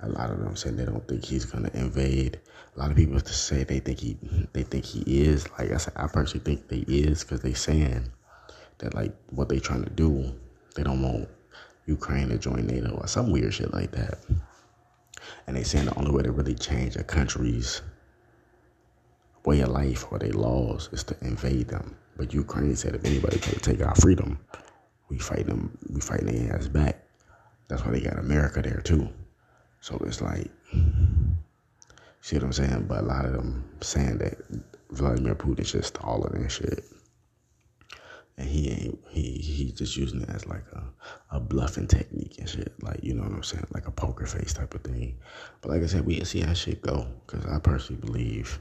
A 0.00 0.08
lot 0.08 0.30
of 0.30 0.38
them 0.38 0.56
saying 0.56 0.76
they 0.76 0.86
don't 0.86 1.06
think 1.06 1.24
he's 1.24 1.44
gonna 1.44 1.70
invade. 1.74 2.40
A 2.74 2.78
lot 2.78 2.90
of 2.90 2.96
people 2.96 3.20
to 3.20 3.32
say 3.32 3.64
they 3.64 3.80
think 3.80 4.00
he 4.00 4.16
they 4.54 4.62
think 4.62 4.86
he 4.86 5.02
is. 5.22 5.46
Like 5.58 5.70
I 5.70 5.76
said, 5.76 5.92
I 5.96 6.06
personally 6.06 6.44
think 6.44 6.68
they 6.68 6.84
is 6.90 7.22
because 7.22 7.40
they 7.40 7.52
saying 7.52 8.10
that 8.78 8.94
like 8.94 9.14
what 9.28 9.50
they 9.50 9.58
trying 9.58 9.84
to 9.84 9.90
do, 9.90 10.32
they 10.74 10.82
don't 10.82 11.02
want 11.02 11.28
Ukraine 11.84 12.30
to 12.30 12.38
join 12.38 12.66
NATO 12.66 12.96
or 12.96 13.06
some 13.08 13.30
weird 13.30 13.52
shit 13.52 13.74
like 13.74 13.90
that. 13.92 14.18
And 15.46 15.56
they 15.56 15.62
saying 15.62 15.86
the 15.86 15.98
only 15.98 16.10
way 16.10 16.22
to 16.22 16.32
really 16.32 16.54
change 16.54 16.96
a 16.96 17.04
country's 17.04 17.82
way 19.44 19.60
of 19.60 19.68
life 19.68 20.06
or 20.10 20.18
their 20.18 20.32
laws 20.32 20.88
is 20.92 21.04
to 21.04 21.16
invade 21.20 21.68
them. 21.68 21.96
But 22.16 22.32
Ukraine 22.32 22.76
said 22.76 22.94
if 22.94 23.04
anybody 23.04 23.38
can 23.38 23.58
take 23.60 23.82
our 23.84 23.94
freedom, 23.96 24.38
we 25.08 25.18
fight 25.18 25.46
them. 25.46 25.76
We 25.90 26.00
fight 26.00 26.24
their 26.24 26.54
ass 26.54 26.68
back. 26.68 27.04
That's 27.68 27.84
why 27.84 27.92
they 27.92 28.00
got 28.00 28.18
America 28.18 28.62
there 28.62 28.80
too. 28.80 29.08
So 29.80 30.00
it's 30.06 30.22
like, 30.22 30.50
see 32.20 32.36
what 32.36 32.44
I'm 32.44 32.52
saying? 32.52 32.86
But 32.88 33.00
a 33.00 33.06
lot 33.06 33.26
of 33.26 33.32
them 33.32 33.64
saying 33.80 34.18
that 34.18 34.38
Vladimir 34.90 35.34
Putin's 35.34 35.72
just 35.72 35.98
all 35.98 36.24
of 36.24 36.32
that 36.32 36.48
shit 36.50 36.84
and 38.36 38.48
he 38.48 38.70
ain't 38.70 38.98
he 39.10 39.32
he's 39.38 39.72
just 39.72 39.96
using 39.96 40.22
it 40.22 40.28
as 40.28 40.46
like 40.46 40.64
a, 40.72 41.36
a 41.36 41.40
bluffing 41.40 41.86
technique 41.86 42.36
and 42.38 42.48
shit. 42.48 42.72
Like 42.82 43.02
you 43.02 43.14
know 43.14 43.22
what 43.22 43.32
i'm 43.32 43.42
saying? 43.42 43.66
Like 43.72 43.86
a 43.86 43.92
poker 43.92 44.26
face 44.26 44.52
type 44.52 44.74
of 44.74 44.82
thing. 44.82 45.18
But 45.60 45.70
like 45.70 45.82
i 45.82 45.86
said 45.86 46.04
we'll 46.04 46.24
see 46.24 46.40
how 46.40 46.52
shit 46.52 46.82
go. 46.82 47.06
Because 47.26 47.46
i 47.46 47.58
personally 47.58 48.00
believe 48.00 48.58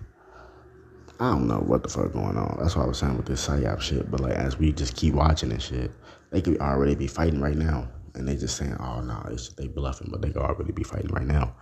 i 1.20 1.32
don't 1.32 1.48
know 1.48 1.60
what 1.60 1.84
the 1.84 1.90
fuck 1.90 2.14
going 2.14 2.38
on. 2.38 2.58
That's 2.62 2.76
what 2.76 2.84
i 2.86 2.88
was 2.88 3.00
saying 3.00 3.18
with 3.18 3.26
this 3.26 3.48
psyop 3.48 3.82
shit. 3.82 4.10
But 4.12 4.20
like 4.20 4.34
as 4.34 4.60
we 4.60 4.72
just 4.72 4.96
keep 4.96 5.16
watching 5.16 5.50
this 5.50 5.64
shit 5.64 5.92
they 6.32 6.42
could 6.42 6.60
already 6.60 6.96
be 6.96 7.08
fighting 7.08 7.42
right 7.42 7.58
now. 7.58 7.90
And 8.16 8.28
they 8.28 8.36
just 8.36 8.58
saying 8.58 8.76
oh 8.80 9.02
no 9.02 9.24
it's 9.32 9.50
they 9.50 9.68
bluffing 9.68 10.10
but 10.12 10.22
they 10.22 10.30
could 10.30 10.44
already 10.44 10.72
be 10.72 10.84
fighting 10.84 11.12
right 11.12 11.26
now. 11.26 11.56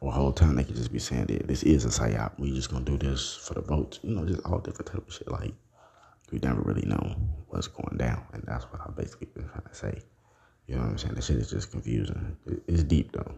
Or 0.00 0.12
whole 0.12 0.32
time 0.32 0.54
they 0.54 0.62
could 0.62 0.76
just 0.76 0.92
be 0.92 1.00
saying 1.00 1.26
that 1.26 1.48
this 1.48 1.64
is 1.64 1.84
a 1.84 1.88
psyop. 1.88 2.38
We 2.38 2.52
just 2.52 2.70
gonna 2.70 2.84
do 2.84 2.96
this 2.96 3.34
for 3.34 3.54
the 3.54 3.62
votes. 3.62 3.98
You 4.04 4.14
know 4.14 4.24
just 4.24 4.44
all 4.46 4.60
different 4.60 4.92
type 4.92 5.08
of 5.08 5.12
shit. 5.12 5.28
Like 5.28 5.52
we 6.32 6.38
never 6.42 6.60
really 6.62 6.86
know 6.86 7.16
what's 7.48 7.68
going 7.68 7.96
down. 7.96 8.24
And 8.32 8.42
that's 8.46 8.64
what 8.64 8.80
I've 8.86 8.96
basically 8.96 9.28
been 9.34 9.48
trying 9.48 9.62
to 9.68 9.74
say. 9.74 10.02
You 10.66 10.76
know 10.76 10.82
what 10.82 10.90
I'm 10.90 10.98
saying? 10.98 11.14
The 11.14 11.22
shit 11.22 11.36
is 11.36 11.50
just 11.50 11.70
confusing. 11.70 12.36
It's 12.66 12.82
deep 12.82 13.12
though. 13.12 13.34